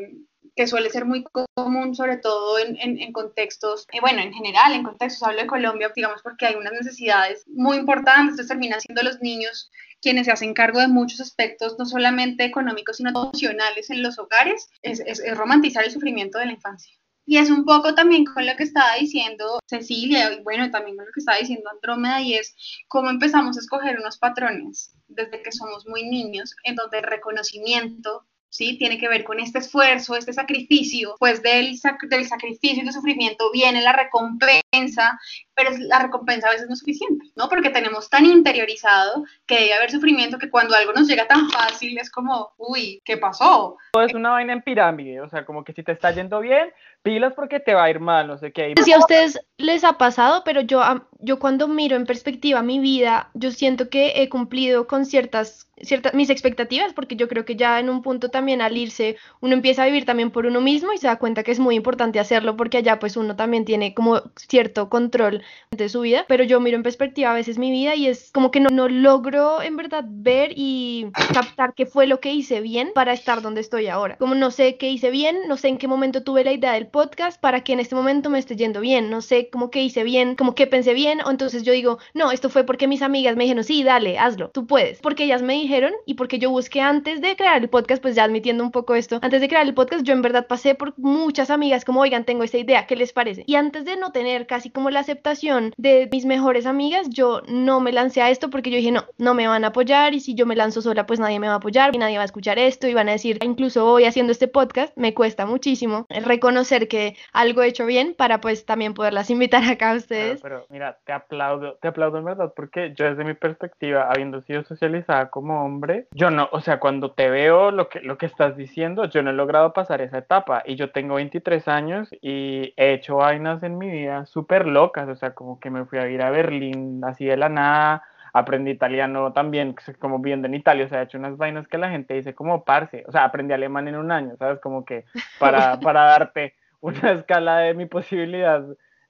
que 0.55 0.67
suele 0.67 0.89
ser 0.89 1.05
muy 1.05 1.23
común, 1.55 1.95
sobre 1.95 2.17
todo 2.17 2.59
en, 2.59 2.77
en, 2.77 3.13
contextos, 3.13 3.87
eh, 3.91 3.99
bueno, 4.01 4.21
en 4.21 4.33
general, 4.33 4.73
en 4.73 4.83
contextos, 4.83 5.23
hablo 5.23 5.41
de 5.41 5.47
Colombia, 5.47 5.91
digamos, 5.95 6.21
porque 6.21 6.47
hay 6.47 6.55
unas 6.55 6.73
necesidades 6.73 7.45
muy 7.47 7.77
importantes, 7.77 8.31
entonces 8.31 8.47
terminan 8.47 8.81
siendo 8.81 9.03
los 9.03 9.21
niños 9.21 9.71
quienes 10.01 10.25
se 10.25 10.31
hacen 10.31 10.53
cargo 10.53 10.79
de 10.79 10.87
muchos 10.87 11.19
aspectos, 11.19 11.77
no 11.77 11.85
solamente 11.85 12.45
económicos, 12.45 12.97
sino 12.97 13.09
emocionales 13.09 13.89
en 13.89 14.03
los 14.03 14.17
hogares, 14.19 14.69
es, 14.81 14.99
es, 14.99 15.21
romantizar 15.37 15.83
el 15.83 15.91
sufrimiento 15.91 16.39
de 16.39 16.47
la 16.47 16.53
infancia. 16.53 16.93
Y 17.25 17.37
es 17.37 17.49
un 17.49 17.63
poco 17.63 17.93
también 17.93 18.25
con 18.25 18.45
lo 18.45 18.55
que 18.55 18.63
estaba 18.63 18.95
diciendo 18.95 19.59
Cecilia, 19.67 20.33
y 20.33 20.41
bueno, 20.41 20.71
también 20.71 20.97
con 20.97 21.05
lo 21.05 21.11
que 21.11 21.19
estaba 21.19 21.37
diciendo 21.37 21.69
Andrómeda, 21.69 22.21
y 22.21 22.33
es 22.33 22.55
cómo 22.87 23.09
empezamos 23.09 23.55
a 23.55 23.59
escoger 23.59 23.99
unos 23.99 24.17
patrones 24.17 24.95
desde 25.07 25.41
que 25.41 25.51
somos 25.51 25.85
muy 25.85 26.03
niños, 26.09 26.55
en 26.63 26.75
donde 26.75 26.99
el 26.99 27.03
reconocimiento 27.03 28.25
¿sí? 28.49 28.77
Tiene 28.77 28.97
que 28.97 29.07
ver 29.07 29.23
con 29.23 29.39
este 29.39 29.59
esfuerzo, 29.59 30.15
este 30.15 30.33
sacrificio, 30.33 31.15
pues 31.19 31.41
del, 31.41 31.79
del 32.09 32.27
sacrificio 32.27 32.81
y 32.81 32.85
del 32.85 32.93
sufrimiento 32.93 33.51
viene 33.51 33.81
la 33.81 33.93
recompensa, 33.93 35.19
pero 35.59 35.75
la 35.77 35.99
recompensa 35.99 36.47
a 36.47 36.51
veces 36.51 36.67
no 36.67 36.73
es 36.73 36.79
suficiente, 36.79 37.25
¿no? 37.35 37.49
Porque 37.49 37.69
tenemos 37.69 38.09
tan 38.09 38.25
interiorizado 38.25 39.25
que 39.45 39.55
debe 39.55 39.73
haber 39.73 39.91
sufrimiento 39.91 40.37
que 40.37 40.49
cuando 40.49 40.73
algo 40.73 40.93
nos 40.93 41.05
llega 41.05 41.27
tan 41.27 41.49
fácil 41.49 41.97
es 41.97 42.09
como, 42.09 42.53
uy, 42.57 43.01
¿qué 43.03 43.17
pasó? 43.17 43.75
Todo 43.91 44.03
es 44.03 44.13
una 44.13 44.29
vaina 44.29 44.53
en 44.53 44.61
pirámide, 44.61 45.19
o 45.19 45.27
sea, 45.27 45.43
como 45.43 45.65
que 45.65 45.73
si 45.73 45.83
te 45.83 45.91
está 45.91 46.11
yendo 46.11 46.39
bien, 46.39 46.71
pilas 47.01 47.33
porque 47.33 47.59
te 47.59 47.73
va 47.73 47.83
a 47.83 47.89
ir 47.89 47.99
mal, 47.99 48.27
no 48.27 48.37
sé 48.37 48.53
qué. 48.53 48.73
Si 48.81 48.93
a 48.93 48.99
ustedes 48.99 49.37
les 49.57 49.83
ha 49.83 49.97
pasado, 49.97 50.43
pero 50.45 50.61
yo, 50.61 50.81
yo 51.19 51.39
cuando 51.39 51.67
miro 51.67 51.97
en 51.97 52.05
perspectiva 52.05 52.61
mi 52.61 52.79
vida, 52.79 53.29
yo 53.33 53.51
siento 53.51 53.89
que 53.89 54.21
he 54.21 54.29
cumplido 54.29 54.87
con 54.87 55.05
ciertas 55.05 55.69
ciertas 55.81 56.13
mis 56.13 56.29
expectativas, 56.29 56.93
porque 56.93 57.15
yo 57.15 57.27
creo 57.27 57.45
que 57.45 57.55
ya 57.55 57.79
en 57.79 57.89
un 57.89 58.01
punto 58.01 58.29
también 58.29 58.61
al 58.61 58.77
irse 58.77 59.17
uno 59.39 59.53
empieza 59.53 59.83
a 59.83 59.85
vivir 59.85 60.05
también 60.05 60.31
por 60.31 60.45
uno 60.45 60.61
mismo 60.61 60.93
y 60.93 60.97
se 60.97 61.07
da 61.07 61.17
cuenta 61.17 61.43
que 61.43 61.51
es 61.51 61.59
muy 61.59 61.75
importante 61.75 62.19
hacerlo 62.19 62.57
porque 62.57 62.77
allá 62.77 62.99
pues 62.99 63.17
uno 63.17 63.35
también 63.35 63.65
tiene 63.65 63.93
como 63.93 64.21
cierto 64.35 64.89
control 64.89 65.41
de 65.71 65.89
su 65.89 66.01
vida, 66.01 66.25
pero 66.27 66.43
yo 66.43 66.59
miro 66.59 66.77
en 66.77 66.83
perspectiva 66.83 67.31
a 67.31 67.35
veces 67.35 67.57
mi 67.57 67.71
vida 67.71 67.95
y 67.95 68.07
es 68.07 68.31
como 68.31 68.51
que 68.51 68.59
no, 68.59 68.69
no 68.69 68.89
logro 68.89 69.61
en 69.61 69.77
verdad 69.77 70.03
ver 70.07 70.51
y 70.55 71.07
captar 71.33 71.73
qué 71.75 71.85
fue 71.85 72.07
lo 72.07 72.19
que 72.19 72.33
hice 72.33 72.59
bien 72.61 72.91
para 72.95 73.13
estar 73.13 73.41
donde 73.41 73.61
estoy 73.61 73.87
ahora. 73.87 74.17
Como 74.17 74.35
no 74.35 74.51
sé 74.51 74.77
qué 74.77 74.89
hice 74.89 75.11
bien, 75.11 75.37
no 75.47 75.57
sé 75.57 75.67
en 75.67 75.77
qué 75.77 75.87
momento 75.87 76.23
tuve 76.23 76.43
la 76.43 76.51
idea 76.51 76.73
del 76.73 76.87
podcast 76.87 77.39
para 77.39 77.63
que 77.63 77.73
en 77.73 77.79
este 77.79 77.95
momento 77.95 78.29
me 78.29 78.39
esté 78.39 78.55
yendo 78.55 78.81
bien, 78.81 79.09
no 79.09 79.21
sé 79.21 79.49
cómo 79.49 79.69
que 79.69 79.81
hice 79.81 80.03
bien, 80.03 80.35
como 80.35 80.55
que 80.55 80.67
pensé 80.67 80.93
bien, 80.93 81.21
o 81.25 81.31
entonces 81.31 81.63
yo 81.63 81.73
digo, 81.73 81.99
no, 82.13 82.31
esto 82.31 82.49
fue 82.49 82.63
porque 82.63 82.87
mis 82.87 83.01
amigas 83.01 83.35
me 83.35 83.43
dijeron, 83.43 83.63
sí, 83.63 83.83
dale, 83.83 84.17
hazlo, 84.17 84.49
tú 84.49 84.65
puedes, 84.65 84.99
porque 84.99 85.25
ellas 85.25 85.41
me 85.41 85.53
dijeron 85.53 85.93
y 86.05 86.15
porque 86.15 86.39
yo 86.39 86.49
busqué 86.49 86.81
antes 86.81 87.21
de 87.21 87.35
crear 87.35 87.61
el 87.61 87.69
podcast, 87.69 88.01
pues 88.01 88.15
ya 88.15 88.23
admitiendo 88.23 88.63
un 88.63 88.71
poco 88.71 88.95
esto, 88.95 89.19
antes 89.21 89.41
de 89.41 89.47
crear 89.47 89.65
el 89.65 89.73
podcast 89.73 90.03
yo 90.03 90.13
en 90.13 90.21
verdad 90.21 90.47
pasé 90.47 90.75
por 90.75 90.97
muchas 90.97 91.49
amigas 91.49 91.85
como, 91.85 92.01
oigan, 92.01 92.25
tengo 92.25 92.43
esta 92.43 92.57
idea, 92.57 92.87
¿qué 92.87 92.95
les 92.95 93.13
parece? 93.13 93.43
Y 93.47 93.55
antes 93.55 93.85
de 93.85 93.97
no 93.97 94.11
tener 94.11 94.47
casi 94.47 94.69
como 94.69 94.89
la 94.89 94.99
aceptación 94.99 95.38
de 95.77 96.09
mis 96.11 96.25
mejores 96.25 96.65
amigas, 96.65 97.09
yo 97.09 97.41
no 97.47 97.79
me 97.79 97.91
lancé 97.91 98.21
a 98.21 98.29
esto 98.29 98.49
porque 98.49 98.69
yo 98.69 98.77
dije, 98.77 98.91
no, 98.91 99.05
no 99.17 99.33
me 99.33 99.47
van 99.47 99.63
a 99.63 99.67
apoyar 99.67 100.13
y 100.13 100.19
si 100.19 100.35
yo 100.35 100.45
me 100.45 100.55
lanzo 100.55 100.81
sola, 100.81 101.05
pues 101.05 101.19
nadie 101.19 101.39
me 101.39 101.47
va 101.47 101.53
a 101.53 101.57
apoyar 101.57 101.95
y 101.95 101.97
nadie 101.97 102.17
va 102.17 102.23
a 102.23 102.25
escuchar 102.25 102.59
esto 102.59 102.87
y 102.87 102.93
van 102.93 103.09
a 103.09 103.13
decir, 103.13 103.39
incluso 103.41 103.85
hoy 103.85 104.05
haciendo 104.05 104.31
este 104.31 104.47
podcast, 104.47 104.95
me 104.97 105.13
cuesta 105.13 105.45
muchísimo 105.45 106.05
reconocer 106.09 106.87
que 106.87 107.15
algo 107.33 107.61
he 107.61 107.67
hecho 107.67 107.85
bien 107.85 108.15
para 108.17 108.41
pues 108.41 108.65
también 108.65 108.93
poderlas 108.93 109.29
invitar 109.29 109.63
acá 109.63 109.91
a 109.91 109.95
ustedes. 109.95 110.41
pero 110.41 110.65
mira, 110.69 110.97
te 111.05 111.13
aplaudo, 111.13 111.75
te 111.81 111.87
aplaudo 111.87 112.17
en 112.17 112.25
verdad 112.25 112.53
porque 112.55 112.93
yo 112.95 113.05
desde 113.05 113.23
mi 113.23 113.33
perspectiva, 113.33 114.09
habiendo 114.09 114.41
sido 114.41 114.63
socializada 114.63 115.29
como 115.29 115.63
hombre, 115.63 116.07
yo 116.11 116.31
no, 116.31 116.49
o 116.51 116.61
sea, 116.61 116.79
cuando 116.79 117.11
te 117.11 117.29
veo 117.29 117.71
lo 117.71 117.89
que, 117.89 118.01
lo 118.01 118.17
que 118.17 118.25
estás 118.25 118.57
diciendo, 118.57 119.05
yo 119.05 119.23
no 119.23 119.31
he 119.31 119.33
logrado 119.33 119.73
pasar 119.73 120.01
esa 120.01 120.19
etapa 120.19 120.63
y 120.65 120.75
yo 120.75 120.91
tengo 120.91 121.15
23 121.15 121.67
años 121.67 122.09
y 122.21 122.73
he 122.77 122.93
hecho 122.93 123.17
vainas 123.17 123.63
en 123.63 123.77
mi 123.77 123.89
vida 123.89 124.25
súper 124.25 124.67
locas, 124.67 125.07
o 125.07 125.15
sea, 125.15 125.28
como 125.33 125.59
que 125.59 125.69
me 125.69 125.85
fui 125.85 125.99
a 125.99 126.09
ir 126.09 126.21
a 126.21 126.29
Berlín 126.29 127.01
así 127.03 127.25
de 127.25 127.37
la 127.37 127.49
nada, 127.49 128.03
aprendí 128.33 128.71
italiano 128.71 129.33
también, 129.33 129.75
como 129.99 130.19
viendo 130.19 130.47
en 130.47 130.55
Italia, 130.55 130.85
o 130.85 130.89
sea, 130.89 131.01
he 131.01 131.03
hecho 131.05 131.17
unas 131.17 131.37
vainas 131.37 131.67
que 131.67 131.77
la 131.77 131.89
gente 131.89 132.13
dice 132.13 132.33
como 132.33 132.63
parce, 132.63 133.03
o 133.07 133.11
sea, 133.11 133.25
aprendí 133.25 133.53
alemán 133.53 133.87
en 133.87 133.95
un 133.95 134.11
año, 134.11 134.35
¿sabes? 134.37 134.59
Como 134.59 134.85
que 134.85 135.05
para, 135.39 135.79
para 135.81 136.03
darte 136.03 136.55
una 136.81 137.11
escala 137.11 137.59
de 137.59 137.73
mi 137.73 137.85
posibilidad 137.85 138.63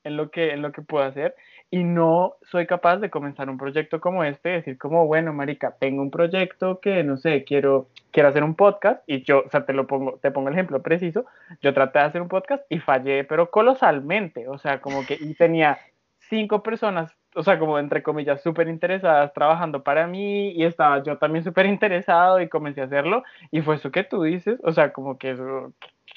en 0.04 0.18
lo 0.18 0.32
que, 0.32 0.54
en 0.54 0.62
lo 0.62 0.72
que 0.72 0.82
puedo 0.82 1.04
hacer 1.04 1.36
y 1.72 1.84
no 1.84 2.36
soy 2.42 2.66
capaz 2.66 2.98
de 2.98 3.10
comenzar 3.10 3.50
un 3.50 3.58
proyecto 3.58 4.02
como 4.02 4.24
este, 4.24 4.50
decir 4.50 4.78
como, 4.78 5.06
bueno, 5.06 5.34
marica, 5.34 5.76
tengo 5.80 6.02
un 6.02 6.10
proyecto 6.10 6.80
que, 6.80 7.04
no 7.04 7.18
sé, 7.18 7.44
quiero, 7.44 7.88
quiero 8.12 8.30
hacer 8.30 8.44
un 8.44 8.56
podcast 8.56 9.04
y 9.06 9.24
yo, 9.24 9.44
o 9.46 9.50
sea, 9.50 9.66
te 9.66 9.74
lo 9.74 9.86
pongo, 9.86 10.18
te 10.22 10.32
pongo 10.32 10.50
el 10.50 10.56
ejemplo 10.56 10.82
preciso, 10.82 11.26
yo 11.62 11.74
traté 11.74 12.00
de 12.00 12.06
hacer 12.06 12.22
un 12.22 12.28
podcast 12.28 12.64
y 12.70 12.80
fallé, 12.80 13.24
pero 13.24 13.52
colosalmente, 13.52 14.48
o 14.48 14.58
sea, 14.58 14.82
como 14.82 15.06
que 15.06 15.18
y 15.20 15.36
tenía 15.36 15.78
cinco 16.30 16.64
personas, 16.64 17.16
o 17.36 17.44
sea, 17.44 17.60
como 17.60 17.80
entre 17.80 18.04
comillas, 18.04 18.42
súper 18.42 18.68
interesadas 18.68 19.34
trabajando 19.34 19.84
para 19.84 20.08
mí 20.08 20.52
y 20.52 20.64
estaba 20.64 21.04
yo 21.04 21.18
también 21.18 21.44
súper 21.44 21.66
interesado 21.66 22.40
y 22.40 22.50
comencé 22.50 22.82
a 22.82 22.86
hacerlo 22.86 23.24
y 23.52 23.62
fue 23.62 23.76
eso 23.76 23.92
que 23.92 24.04
tú 24.04 24.24
dices, 24.24 24.60
o 24.64 24.72
sea, 24.72 24.94
como 24.94 25.18
que 25.18 25.32
eso, 25.32 25.74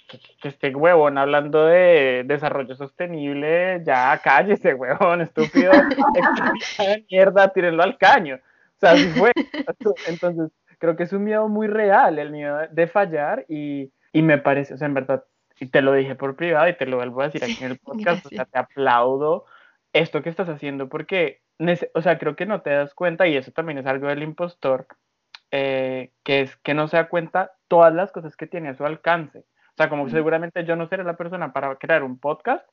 que, 0.09 0.49
este 0.49 0.75
huevón 0.75 1.19
hablando 1.19 1.67
de 1.67 2.25
desarrollo 2.27 2.75
sostenible, 2.77 3.83
ya 3.85 4.19
cállese, 4.23 4.75
huevón, 4.75 5.23
estúpido, 5.23 5.73
mierda, 7.11 7.49
tírenlo 7.49 7.83
al 7.83 7.99
caño. 7.99 8.37
O 8.37 8.81
sea, 8.85 8.93
así 8.93 9.07
fue. 9.11 9.31
Entonces, 10.09 10.51
creo 10.79 10.97
que 10.97 11.05
es 11.05 11.13
un 11.13 11.25
miedo 11.25 11.49
muy 11.49 11.69
real, 11.69 12.19
el 12.19 12.31
miedo 12.31 12.59
de 12.71 12.87
fallar 12.89 13.45
y, 13.49 13.93
y 14.13 14.23
me 14.23 14.39
parece, 14.39 14.75
o 14.75 14.77
sea, 14.77 14.87
en 14.87 14.95
verdad, 14.95 15.25
y 15.61 15.67
te 15.67 15.81
lo 15.81 15.93
dije 15.93 16.17
por 16.17 16.35
privado 16.35 16.69
y 16.69 16.77
te 16.77 16.87
lo 16.87 16.97
vuelvo 16.97 17.23
a 17.23 17.27
decir 17.27 17.45
aquí 17.45 17.65
en 17.65 17.71
el 17.73 17.79
podcast, 17.85 18.27
o 18.27 18.29
sea, 18.29 18.45
te 18.45 18.59
aplaudo 18.59 19.45
esto 19.93 20.23
que 20.23 20.31
estás 20.31 20.49
haciendo 20.49 20.89
porque, 20.89 21.43
o 21.95 22.03
sea, 22.03 22.19
creo 22.19 22.37
que 22.37 22.47
no 22.47 22.63
te 22.63 22.71
das 22.71 22.95
cuenta 22.95 23.27
y 23.27 23.37
eso 23.37 23.53
también 23.53 23.79
es 23.79 23.87
algo 23.87 24.09
del 24.09 24.23
impostor, 24.23 24.87
eh, 25.51 26.13
que 26.25 26.41
es 26.43 26.57
que 26.59 26.75
no 26.75 26.89
se 26.89 26.97
da 26.97 27.09
cuenta 27.09 27.53
todas 27.69 27.93
las 27.95 28.13
cosas 28.13 28.37
que 28.37 28.47
tiene 28.47 28.71
a 28.71 28.75
su 28.75 28.85
alcance. 28.85 29.41
O 29.41 29.75
sea, 29.77 29.89
como 29.89 30.09
seguramente 30.09 30.65
yo 30.65 30.77
no 30.77 30.87
seré 30.89 31.05
la 31.05 31.17
persona 31.17 31.53
para 31.53 31.77
crear 31.77 32.03
un 32.03 32.19
podcast, 32.19 32.67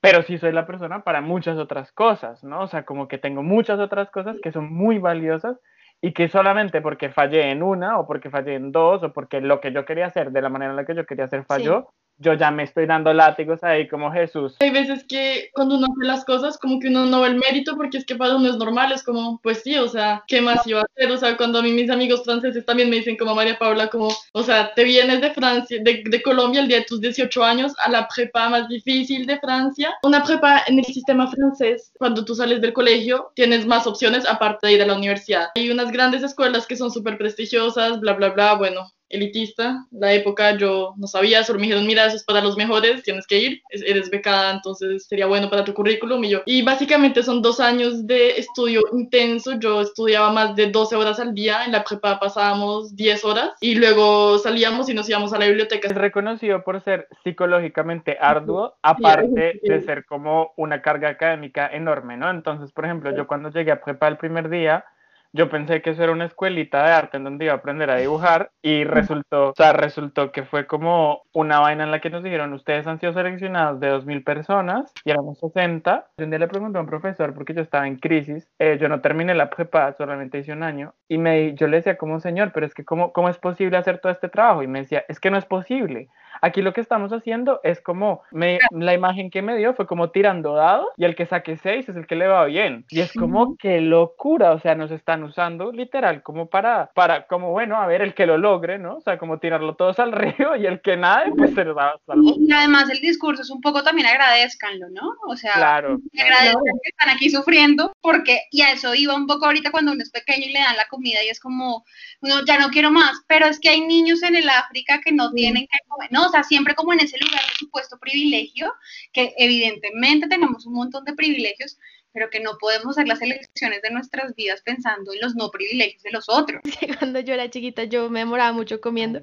pero 0.00 0.22
sí 0.22 0.38
soy 0.38 0.52
la 0.52 0.66
persona 0.66 1.02
para 1.02 1.20
muchas 1.20 1.56
otras 1.58 1.92
cosas, 1.92 2.44
¿no? 2.44 2.62
O 2.62 2.68
sea, 2.68 2.84
como 2.84 3.08
que 3.08 3.18
tengo 3.18 3.42
muchas 3.42 3.80
otras 3.80 4.10
cosas 4.10 4.36
que 4.42 4.52
son 4.52 4.72
muy 4.72 4.98
valiosas 4.98 5.58
y 6.00 6.12
que 6.12 6.28
solamente 6.28 6.80
porque 6.80 7.10
fallé 7.10 7.50
en 7.50 7.62
una 7.62 7.98
o 7.98 8.06
porque 8.06 8.30
fallé 8.30 8.54
en 8.54 8.70
dos 8.70 9.02
o 9.02 9.12
porque 9.12 9.40
lo 9.40 9.60
que 9.60 9.72
yo 9.72 9.84
quería 9.84 10.06
hacer 10.06 10.30
de 10.30 10.42
la 10.42 10.48
manera 10.48 10.70
en 10.70 10.76
la 10.76 10.84
que 10.84 10.94
yo 10.94 11.06
quería 11.06 11.24
hacer 11.24 11.44
falló, 11.44 11.88
yo 12.18 12.34
ya 12.34 12.50
me 12.50 12.64
estoy 12.64 12.86
dando 12.86 13.12
látigos 13.12 13.62
ahí 13.62 13.88
como 13.88 14.12
Jesús. 14.12 14.56
Hay 14.60 14.70
veces 14.70 15.04
que 15.08 15.50
cuando 15.52 15.76
uno 15.76 15.86
hace 15.90 16.06
las 16.06 16.24
cosas, 16.24 16.58
como 16.58 16.80
que 16.80 16.88
uno 16.88 17.06
no 17.06 17.20
ve 17.20 17.28
el 17.28 17.36
mérito 17.36 17.76
porque 17.76 17.98
es 17.98 18.04
que 18.04 18.16
para 18.16 18.36
uno 18.36 18.48
es 18.48 18.56
normal, 18.56 18.92
es 18.92 19.02
como, 19.02 19.40
pues 19.42 19.62
sí, 19.62 19.76
o 19.76 19.88
sea, 19.88 20.24
¿qué 20.26 20.40
más 20.40 20.66
iba 20.66 20.80
a 20.80 20.84
hacer? 20.84 21.10
O 21.10 21.16
sea, 21.16 21.36
cuando 21.36 21.58
a 21.58 21.62
mí 21.62 21.72
mis 21.72 21.90
amigos 21.90 22.24
franceses 22.24 22.64
también 22.64 22.90
me 22.90 22.96
dicen 22.96 23.16
como 23.16 23.34
María 23.34 23.58
Paula, 23.58 23.88
como, 23.88 24.08
o 24.32 24.42
sea, 24.42 24.74
te 24.74 24.84
vienes 24.84 25.20
de 25.20 25.30
Francia, 25.30 25.78
de, 25.82 26.02
de 26.04 26.22
Colombia 26.22 26.60
el 26.60 26.68
día 26.68 26.78
de 26.78 26.84
tus 26.84 27.00
18 27.00 27.44
años 27.44 27.72
a 27.78 27.90
la 27.90 28.08
prepa 28.08 28.48
más 28.48 28.68
difícil 28.68 29.26
de 29.26 29.38
Francia. 29.38 29.94
Una 30.02 30.24
prepa 30.24 30.62
en 30.66 30.78
el 30.78 30.84
sistema 30.84 31.28
francés, 31.28 31.92
cuando 31.98 32.24
tú 32.24 32.34
sales 32.34 32.60
del 32.60 32.72
colegio, 32.72 33.32
tienes 33.34 33.66
más 33.66 33.86
opciones 33.86 34.26
aparte 34.26 34.66
de 34.66 34.72
ir 34.74 34.82
a 34.82 34.86
la 34.86 34.96
universidad. 34.96 35.48
Hay 35.54 35.70
unas 35.70 35.92
grandes 35.92 36.22
escuelas 36.22 36.66
que 36.66 36.76
son 36.76 36.90
súper 36.90 37.16
prestigiosas, 37.16 38.00
bla, 38.00 38.14
bla, 38.14 38.30
bla, 38.30 38.54
bueno, 38.54 38.92
elitista. 39.08 39.86
La 39.90 40.12
época 40.12 40.56
yo 40.56 40.94
no 40.96 41.06
sabía, 41.06 41.44
solo 41.44 41.58
me 41.58 41.66
dijeron, 41.66 41.86
mira, 41.86 42.06
eso 42.06 42.16
es 42.16 42.24
para 42.24 42.40
los 42.40 42.56
mejores, 42.56 43.02
tienes 43.02 43.26
que 43.26 43.38
ir, 43.38 43.62
eres 43.70 44.10
becada, 44.10 44.52
entonces 44.52 45.06
sería 45.06 45.26
bueno 45.26 45.50
para 45.50 45.64
tu 45.64 45.74
currículum. 45.74 46.22
Y 46.24 46.30
yo, 46.30 46.42
y 46.46 46.62
básicamente 46.62 47.22
son 47.22 47.42
dos 47.42 47.60
años 47.60 48.06
de 48.06 48.38
estudio 48.38 48.82
intenso. 48.92 49.58
Yo 49.58 49.80
estudiaba 49.80 50.30
más 50.32 50.54
de 50.56 50.70
12 50.70 50.96
horas 50.96 51.20
al 51.20 51.34
día, 51.34 51.64
en 51.64 51.72
la 51.72 51.84
prepa 51.84 52.18
pasábamos 52.18 52.94
10 52.96 53.24
horas 53.24 53.50
y 53.60 53.74
luego 53.74 54.38
salíamos 54.38 54.88
y 54.88 54.94
nos 54.94 55.08
íbamos 55.08 55.32
a 55.32 55.38
la 55.38 55.46
biblioteca. 55.46 55.88
Es 55.88 55.94
reconocido 55.94 56.62
por 56.62 56.82
ser 56.84 57.08
psicológicamente 57.24 58.16
arduo, 58.20 58.76
aparte 58.82 59.60
de 59.62 59.82
ser 59.82 60.04
como 60.04 60.52
una 60.56 60.82
carga 60.82 61.08
académica 61.08 61.68
enorme, 61.72 62.16
¿no? 62.16 62.30
Entonces, 62.30 62.72
por 62.72 62.84
ejemplo, 62.84 63.14
yo 63.14 63.26
cuando 63.26 63.50
llegué 63.50 63.72
a 63.72 63.80
prepa 63.80 64.08
el 64.08 64.16
primer 64.16 64.48
día, 64.48 64.84
yo 65.32 65.48
pensé 65.48 65.82
que 65.82 65.90
eso 65.90 66.02
era 66.02 66.12
una 66.12 66.24
escuelita 66.24 66.84
de 66.84 66.92
arte 66.92 67.16
en 67.16 67.24
donde 67.24 67.44
iba 67.44 67.54
a 67.54 67.58
aprender 67.58 67.90
a 67.90 67.96
dibujar 67.96 68.50
y 68.62 68.84
resultó, 68.84 69.50
o 69.50 69.54
sea, 69.54 69.72
resultó 69.72 70.32
que 70.32 70.44
fue 70.44 70.66
como 70.66 71.22
una 71.32 71.60
vaina 71.60 71.84
en 71.84 71.90
la 71.90 72.00
que 72.00 72.10
nos 72.10 72.22
dijeron, 72.22 72.52
ustedes 72.52 72.86
han 72.86 72.98
sido 72.98 73.12
seleccionados 73.12 73.80
de 73.80 73.92
2.000 73.92 74.24
personas 74.24 74.92
y 75.04 75.10
éramos 75.10 75.38
60. 75.38 76.06
un 76.18 76.30
día 76.30 76.38
le 76.38 76.48
pregunté 76.48 76.78
a 76.78 76.80
un 76.80 76.86
profesor, 76.86 77.34
porque 77.34 77.54
yo 77.54 77.62
estaba 77.62 77.86
en 77.86 77.96
crisis, 77.96 78.48
eh, 78.58 78.78
yo 78.80 78.88
no 78.88 79.00
terminé 79.00 79.34
la 79.34 79.50
prepa, 79.50 79.92
solamente 79.92 80.38
hice 80.38 80.52
un 80.52 80.62
año, 80.62 80.94
y 81.08 81.18
me, 81.18 81.54
yo 81.54 81.66
le 81.66 81.78
decía 81.78 81.96
como, 81.96 82.20
señor, 82.20 82.52
pero 82.52 82.66
es 82.66 82.74
que 82.74 82.84
¿cómo, 82.84 83.12
¿cómo 83.12 83.28
es 83.28 83.38
posible 83.38 83.76
hacer 83.76 83.98
todo 83.98 84.12
este 84.12 84.28
trabajo? 84.28 84.62
Y 84.62 84.66
me 84.66 84.80
decía, 84.80 85.04
es 85.08 85.20
que 85.20 85.30
no 85.30 85.38
es 85.38 85.44
posible. 85.44 86.08
Aquí 86.40 86.62
lo 86.62 86.72
que 86.72 86.80
estamos 86.80 87.12
haciendo 87.12 87.60
es 87.62 87.80
como, 87.80 88.22
me, 88.30 88.58
la 88.70 88.94
imagen 88.94 89.30
que 89.30 89.42
me 89.42 89.56
dio 89.56 89.74
fue 89.74 89.86
como 89.86 90.10
tirando 90.10 90.54
dados 90.54 90.88
y 90.96 91.04
el 91.04 91.14
que 91.14 91.26
saque 91.26 91.56
seis 91.56 91.88
es 91.88 91.96
el 91.96 92.06
que 92.06 92.16
le 92.16 92.26
va 92.26 92.44
bien. 92.44 92.84
Y 92.90 93.00
es 93.00 93.12
como, 93.12 93.56
qué 93.56 93.80
locura, 93.80 94.52
o 94.52 94.60
sea, 94.60 94.74
nos 94.74 94.90
están 94.90 95.22
usando 95.22 95.72
literal 95.72 96.22
como 96.22 96.48
para, 96.48 96.90
para, 96.94 97.26
como 97.26 97.50
bueno, 97.50 97.76
a 97.76 97.86
ver, 97.86 98.02
el 98.02 98.14
que 98.14 98.26
lo 98.26 98.38
logre, 98.38 98.78
¿no? 98.78 98.96
O 98.96 99.00
sea, 99.00 99.18
como 99.18 99.38
tirarlo 99.38 99.74
todos 99.76 99.98
al 99.98 100.12
río 100.12 100.56
y 100.56 100.66
el 100.66 100.80
que 100.80 100.96
nada, 100.96 101.26
pues 101.36 101.54
se 101.54 101.64
lo 101.64 101.74
da 101.74 101.94
salvo. 102.06 102.34
Y 102.38 102.52
además 102.52 102.90
el 102.90 103.00
discurso 103.00 103.42
es 103.42 103.50
un 103.50 103.60
poco 103.60 103.82
también 103.82 104.06
agradezcanlo, 104.06 104.88
¿no? 104.90 105.14
O 105.26 105.36
sea, 105.36 105.54
claro, 105.54 105.98
agradezcan 106.18 106.78
que 106.82 106.90
están 106.90 107.08
aquí 107.10 107.30
sufriendo 107.30 107.92
porque, 108.00 108.42
y 108.50 108.62
a 108.62 108.72
eso 108.72 108.94
iba 108.94 109.14
un 109.14 109.26
poco 109.26 109.46
ahorita 109.46 109.70
cuando 109.70 109.92
uno 109.92 110.02
es 110.02 110.10
pequeño 110.10 110.46
y 110.46 110.52
le 110.52 110.60
dan 110.60 110.76
la 110.76 110.86
comida 110.88 111.22
y 111.24 111.28
es 111.28 111.40
como, 111.40 111.84
uno 112.20 112.44
ya 112.46 112.58
no 112.58 112.68
quiero 112.70 112.90
más, 112.90 113.22
pero 113.26 113.46
es 113.46 113.58
que 113.60 113.68
hay 113.68 113.80
niños 113.80 114.22
en 114.22 114.36
el 114.36 114.48
África 114.48 115.00
que 115.04 115.12
no 115.12 115.30
tienen 115.32 115.66
que 115.70 115.78
comer, 115.88 116.10
no, 116.10 116.27
O 116.28 116.30
sea, 116.30 116.42
siempre 116.42 116.74
como 116.74 116.92
en 116.92 117.00
ese 117.00 117.18
lugar 117.18 117.40
de 117.40 117.58
supuesto 117.58 117.98
privilegio, 117.98 118.72
que 119.12 119.34
evidentemente 119.38 120.28
tenemos 120.28 120.66
un 120.66 120.74
montón 120.74 121.04
de 121.04 121.14
privilegios, 121.14 121.78
pero 122.12 122.30
que 122.30 122.40
no 122.40 122.58
podemos 122.58 122.96
hacer 122.96 123.06
las 123.06 123.22
elecciones 123.22 123.80
de 123.82 123.90
nuestras 123.90 124.34
vidas 124.34 124.60
pensando 124.62 125.12
en 125.12 125.20
los 125.20 125.34
no 125.36 125.50
privilegios 125.50 126.02
de 126.02 126.10
los 126.10 126.28
otros. 126.28 126.60
Cuando 126.98 127.20
yo 127.20 127.34
era 127.34 127.48
chiquita 127.48 127.84
yo 127.84 128.10
me 128.10 128.20
demoraba 128.20 128.52
mucho 128.52 128.80
comiendo 128.80 129.20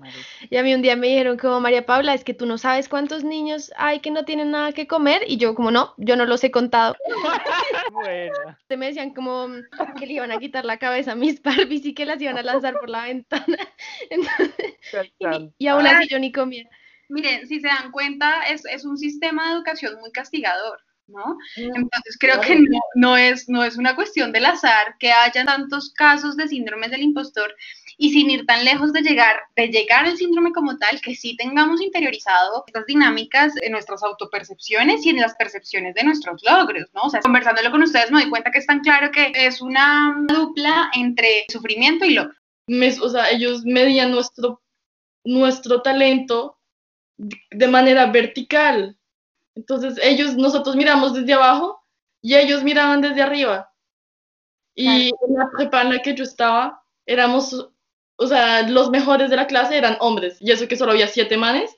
y 0.50 0.58
a 0.58 0.64
mí 0.64 0.74
un 0.74 0.82
día 0.82 0.96
me 0.96 1.08
dijeron 1.08 1.38
como 1.38 1.60
María 1.60 1.86
Paula, 1.86 2.14
es 2.14 2.24
que 2.24 2.34
tú 2.34 2.46
no 2.46 2.58
sabes 2.58 2.88
cuántos 2.88 3.24
niños 3.24 3.72
hay 3.78 4.00
que 4.00 4.12
no 4.12 4.24
tienen 4.26 4.52
nada 4.52 4.72
que 4.72 4.88
comer 4.88 5.24
y 5.28 5.38
yo 5.38 5.56
como 5.56 5.72
no, 5.72 5.94
yo 5.98 6.16
no 6.16 6.26
los 6.26 6.44
he 6.44 6.52
contado. 6.52 6.96
bueno. 7.92 8.34
Me 8.70 8.88
decían 8.88 9.14
como 9.14 9.48
que 10.00 10.06
le 10.06 10.14
iban 10.14 10.32
a 10.32 10.40
quitar 10.40 10.66
la 10.66 10.78
cabeza 10.78 11.14
a 11.14 11.16
mis 11.16 11.42
Barbies 11.42 11.86
y 11.86 11.94
que 11.94 12.06
las 12.06 12.22
iban 12.22 12.38
a 12.38 12.44
lanzar 12.44 12.80
por 12.80 12.90
la 12.90 13.04
ventana. 13.04 13.58
y, 15.20 15.54
y, 15.58 15.68
aún 15.68 15.88
así 15.88 16.08
yo 16.10 16.20
ni 16.20 16.32
comía. 16.32 16.70
Miren, 17.10 17.48
si 17.48 17.60
se 17.60 17.68
dan 17.68 17.92
cuenta, 17.92 18.44
es, 18.50 18.66
es 18.66 18.86
un 18.86 18.98
sistema 18.98 19.48
de 19.48 19.56
educación 19.56 20.00
muy 20.00 20.12
castigador. 20.12 20.80
¿no? 21.08 21.38
Entonces 21.56 22.18
creo 22.20 22.42
que 22.42 22.56
no, 22.56 22.80
no, 22.96 23.18
es, 23.18 23.48
no 23.48 23.64
es 23.64 23.78
una 23.78 23.96
cuestión 23.96 24.32
del 24.32 24.46
azar 24.46 24.96
que 25.00 25.12
haya 25.12 25.46
tantos 25.46 25.94
casos 25.94 26.36
de 26.36 26.48
síndromes 26.48 26.92
del 26.92 27.04
impostor 27.04 27.56
y 27.98 28.12
sin 28.12 28.30
ir 28.30 28.46
tan 28.46 28.66
lejos 28.66 28.92
de 28.92 29.02
llegar, 29.02 29.38
de 29.56 29.68
llegar 29.68 30.06
al 30.06 30.18
síndrome 30.18 30.52
como 30.52 30.78
tal, 30.78 31.00
que 31.02 31.16
sí 31.16 31.38
tengamos 31.38 31.82
interiorizado 31.82 32.64
estas 32.68 32.86
dinámicas 32.86 33.54
en 33.62 33.72
nuestras 33.72 34.04
autopercepciones 34.04 35.06
y 35.06 35.12
en 35.12 35.22
las 35.22 35.36
percepciones 35.36 35.96
de 35.96 36.04
nuestros 36.04 36.42
logros, 36.44 36.90
¿no? 36.94 37.04
O 37.04 37.10
sea, 37.10 37.22
conversándolo 37.22 37.72
con 37.72 37.84
ustedes 37.84 38.12
me 38.12 38.22
doy 38.22 38.30
cuenta 38.30 38.52
que 38.52 38.60
es 38.60 38.66
tan 38.66 38.82
claro 38.82 39.12
que 39.12 39.32
es 39.34 39.62
una 39.62 40.16
dupla 40.28 40.90
entre 40.94 41.46
sufrimiento 41.50 42.06
y 42.06 42.16
logro. 42.16 42.36
o 43.02 43.10
sea, 43.10 43.30
ellos 43.30 43.64
medían 43.64 44.12
nuestro, 44.12 44.62
nuestro 45.24 45.82
talento 45.82 46.55
de 47.18 47.68
manera 47.68 48.08
vertical, 48.08 48.98
entonces 49.56 49.98
ellos, 50.02 50.36
nosotros 50.36 50.76
miramos 50.76 51.14
desde 51.14 51.34
abajo 51.34 51.82
y 52.22 52.36
ellos 52.36 52.64
miraban 52.64 53.02
desde 53.02 53.22
arriba. 53.22 53.72
Y 54.76 55.08
en 55.08 55.36
la 55.38 55.50
prepa 55.56 55.82
en 55.82 55.94
la 55.94 56.02
que 56.02 56.14
yo 56.14 56.26
estaba, 56.26 56.84
éramos, 57.06 57.72
o 58.18 58.28
sea, 58.28 58.68
los 58.68 58.90
mejores 58.90 59.30
de 59.30 59.38
la 59.38 59.48
clase 59.48 59.78
eran 59.78 59.96
hombres, 60.02 60.38
y 60.42 60.52
eso 60.52 60.68
que 60.68 60.76
solo 60.76 60.92
había 60.92 61.08
siete 61.08 61.38
manes, 61.38 61.78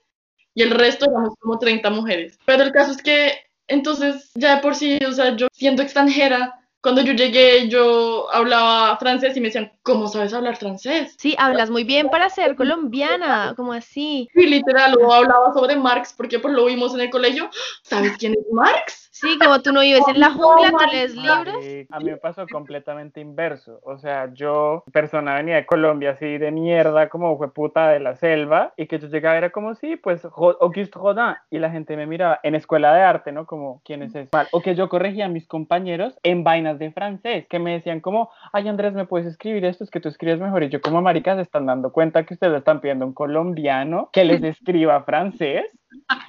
y 0.56 0.64
el 0.64 0.72
resto 0.72 1.06
éramos 1.06 1.36
como 1.40 1.60
30 1.60 1.92
mujeres. 1.92 2.40
Pero 2.46 2.64
el 2.64 2.72
caso 2.72 2.92
es 2.92 3.04
que, 3.04 3.34
entonces, 3.68 4.32
ya 4.34 4.56
de 4.56 4.62
por 4.64 4.74
sí, 4.74 4.98
o 5.08 5.12
sea, 5.12 5.36
yo 5.36 5.48
siendo 5.52 5.84
extranjera, 5.84 6.67
cuando 6.88 7.02
yo 7.02 7.12
llegué, 7.12 7.68
yo 7.68 8.34
hablaba 8.34 8.96
francés 8.96 9.36
y 9.36 9.42
me 9.42 9.48
decían, 9.48 9.74
¿cómo 9.84 10.08
sabes 10.08 10.34
hablar 10.34 10.56
francés? 10.56 11.16
Sí, 11.18 11.36
hablas 11.38 11.70
muy 11.70 11.84
bien 11.84 12.08
para 12.08 12.30
ser 12.30 12.56
colombiana, 12.56 13.56
como 13.58 13.74
así. 13.74 14.30
Sí, 14.34 14.48
literal, 14.48 14.96
o 14.98 15.12
hablaba 15.12 15.52
sobre 15.54 15.76
Marx, 15.76 16.14
porque 16.16 16.40
pues 16.40 16.54
lo 16.54 16.64
vimos 16.64 16.94
en 16.94 17.02
el 17.02 17.10
colegio. 17.10 17.50
¿Sabes 17.84 18.16
quién 18.18 18.36
es 18.36 18.46
Marx? 18.54 19.07
Sí, 19.20 19.38
como 19.40 19.62
tú 19.62 19.72
no 19.72 19.82
vives 19.82 20.08
en 20.08 20.20
la 20.20 20.32
jungla, 20.32 20.72
tú 20.72 20.86
lees 20.92 21.16
libros. 21.16 21.88
a 21.90 22.00
mí 22.00 22.06
me 22.06 22.18
pasó 22.18 22.46
completamente 22.48 23.20
inverso. 23.20 23.80
O 23.84 23.98
sea, 23.98 24.32
yo, 24.34 24.84
persona 24.92 25.36
venía 25.36 25.56
de 25.56 25.66
Colombia, 25.66 26.12
así 26.12 26.38
de 26.38 26.52
mierda, 26.52 27.10
como 27.10 27.38
fue 27.38 27.52
puta 27.54 27.90
de 27.90 28.00
la 28.00 28.16
selva, 28.16 28.74
y 28.78 28.88
que 28.88 29.00
yo 29.00 29.08
llegaba, 29.08 29.38
era 29.38 29.50
como, 29.50 29.76
sí, 29.76 29.96
pues 29.96 30.24
Auguste 30.26 31.00
Rodin, 31.00 31.36
y 31.50 31.60
la 31.60 31.72
gente 31.72 31.98
me 31.98 32.06
miraba 32.06 32.40
en 32.44 32.56
escuela 32.56 32.94
de 32.94 33.02
arte, 33.02 33.32
¿no? 33.32 33.46
Como, 33.46 33.82
¿quién 33.84 34.04
es 34.04 34.14
ese? 34.14 34.30
O 34.52 34.62
que 34.62 34.76
yo 34.76 34.90
corregía 34.90 35.26
a 35.26 35.30
mis 35.30 35.48
compañeros 35.48 36.18
en 36.24 36.44
vainas 36.44 36.80
de 36.80 36.92
francés, 36.92 37.48
que 37.50 37.60
me 37.60 37.74
decían 37.74 38.02
como, 38.02 38.30
ay 38.54 38.68
Andrés, 38.68 38.94
¿me 38.94 39.06
puedes 39.06 39.28
escribir 39.28 39.66
esto? 39.66 39.84
Es 39.84 39.90
que 39.90 40.00
tú 40.00 40.10
escribes 40.10 40.40
mejor. 40.40 40.64
Y 40.64 40.70
yo 40.70 40.82
como 40.82 41.02
maricas, 41.02 41.40
están 41.40 41.66
dando 41.66 41.92
cuenta 41.92 42.26
que 42.26 42.34
ustedes 42.34 42.58
están 42.58 42.82
pidiendo 42.82 43.06
un 43.06 43.14
colombiano 43.14 44.10
que 44.12 44.26
les 44.26 44.44
escriba 44.44 45.04
francés. 45.04 45.66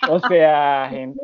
O 0.09 0.21
sea, 0.21 0.89
gente. 0.91 1.21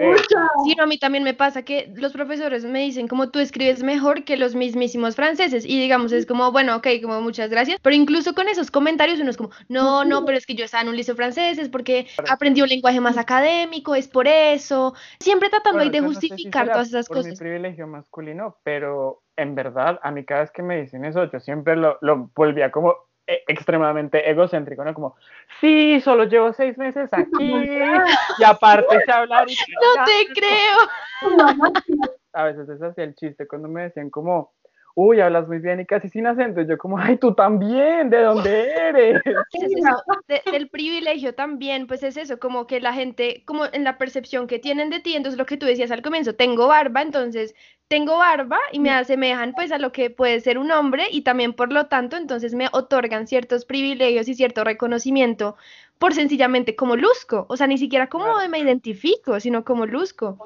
Sí, 0.65 0.75
no, 0.77 0.85
a 0.85 0.87
mí 0.87 0.99
también 0.99 1.25
me 1.25 1.35
pasa 1.35 1.63
que 1.63 1.93
los 1.97 2.13
profesores 2.13 2.65
me 2.65 2.81
dicen 2.81 3.09
como 3.09 3.31
tú 3.31 3.39
escribes 3.39 3.83
mejor 3.83 4.25
que 4.25 4.37
los 4.37 4.55
mismísimos 4.55 5.17
franceses 5.17 5.65
y 5.65 5.81
digamos 5.81 6.13
es 6.13 6.27
como, 6.27 6.53
bueno, 6.53 6.77
ok, 6.77 6.87
como 7.03 7.21
muchas 7.21 7.51
gracias, 7.51 7.79
pero 7.83 7.95
incluso 7.95 8.35
con 8.35 8.49
esos 8.49 8.71
comentarios 8.71 9.21
uno 9.21 9.31
es 9.31 9.37
como, 9.37 9.51
no, 9.69 10.05
no, 10.05 10.25
pero 10.25 10.39
es 10.39 10.47
que 10.47 10.55
yo 10.55 10.65
estaba 10.65 10.83
en 10.83 10.89
un 10.89 10.97
liceo 10.97 11.17
francés, 11.17 11.59
es 11.59 11.69
porque 11.69 12.07
aprendí 12.29 12.63
un 12.63 12.69
lenguaje 12.69 13.01
más 13.01 13.19
académico, 13.19 13.95
es 13.95 14.09
por 14.09 14.29
eso, 14.29 14.95
siempre 15.19 15.49
tratando 15.49 15.81
ahí 15.81 15.91
de 15.91 16.01
justificar 16.01 16.71
todas 16.71 16.89
esas 16.89 17.09
por 17.09 17.19
cosas. 17.19 17.33
mi 17.33 17.39
privilegio 17.39 17.87
masculino, 17.87 18.59
pero 18.63 19.23
en 19.37 19.55
verdad, 19.55 19.99
a 20.03 20.11
mí 20.11 20.25
cada 20.25 20.43
vez 20.43 20.51
que 20.51 20.63
me 20.63 20.81
dicen 20.81 21.05
eso, 21.05 21.31
yo 21.31 21.41
siempre 21.41 21.77
lo, 21.77 21.99
lo 22.01 22.31
volvía 22.35 22.71
como 22.71 22.95
extremadamente 23.27 24.29
egocéntrico, 24.31 24.85
¿no? 24.85 24.95
Como, 24.95 25.17
sí, 25.61 26.01
solo 26.01 26.25
llevo 26.25 26.53
seis 26.53 26.77
meses 26.77 27.09
aquí 27.13 27.29
y 28.39 28.45
aparte 28.45 29.01
sé 29.05 29.13
hablar 29.13 29.49
y... 29.49 29.55
No 29.55 30.05
te 30.05 30.33
creo. 30.35 31.73
A 32.33 32.45
veces 32.45 32.69
es 32.69 32.83
así 32.83 33.01
el 33.01 33.15
chiste 33.15 33.47
cuando 33.47 33.69
me 33.69 33.83
decían 33.83 34.11
como, 34.11 34.53
uy, 34.95 35.21
hablas 35.21 35.49
muy 35.49 35.59
bien 35.59 35.81
y 35.81 35.87
casi 35.87 36.09
sin 36.09 36.27
acento. 36.27 36.61
Y 36.61 36.67
yo 36.67 36.79
como, 36.79 36.99
ay, 36.99 37.17
tú 37.17 37.35
también, 37.35 38.11
¿de 38.11 38.23
dónde 38.23 38.71
eres? 38.71 39.23
Es 40.29 40.45
del 40.53 40.69
privilegio 40.69 41.35
también, 41.35 41.87
pues 41.87 42.03
es 42.03 42.17
eso, 42.17 42.39
como 42.39 42.67
que 42.67 42.81
la 42.81 42.93
gente, 42.93 43.43
como 43.45 43.67
en 43.73 43.85
la 43.85 43.99
percepción 43.99 44.47
que 44.47 44.59
tienen 44.59 44.91
de 44.91 45.01
ti, 45.01 45.15
entonces 45.15 45.39
lo 45.39 45.47
que 45.47 45.57
tú 45.57 45.67
decías 45.67 45.91
al 45.91 46.03
comienzo, 46.03 46.35
tengo 46.35 46.67
barba, 46.67 47.03
entonces 47.03 47.55
tengo 47.89 48.19
barba 48.19 48.59
y 48.73 48.81
me 48.81 48.91
asemejan 48.91 49.53
pues 49.55 49.71
a 49.73 49.79
lo 49.79 49.93
que 49.93 50.11
puede 50.11 50.41
ser 50.41 50.59
un 50.59 50.71
hombre 50.71 51.07
y 51.11 51.23
también 51.23 51.53
por 51.53 51.73
lo 51.73 51.87
tanto 51.87 52.17
entonces 52.17 52.55
me 52.55 52.69
otorgan 52.73 53.27
ciertos 53.27 53.65
privilegios 53.65 54.29
y 54.29 54.35
cierto 54.35 54.65
reconocimiento 54.65 55.57
por 55.99 56.15
sencillamente 56.15 56.77
como 56.77 56.97
luzco, 56.97 57.47
o 57.49 57.57
sea, 57.57 57.67
ni 57.67 57.79
siquiera 57.79 58.09
como 58.09 58.27
me 58.49 58.59
identifico, 58.59 59.39
sino 59.41 59.65
como 59.65 59.87
luzco. 59.87 60.39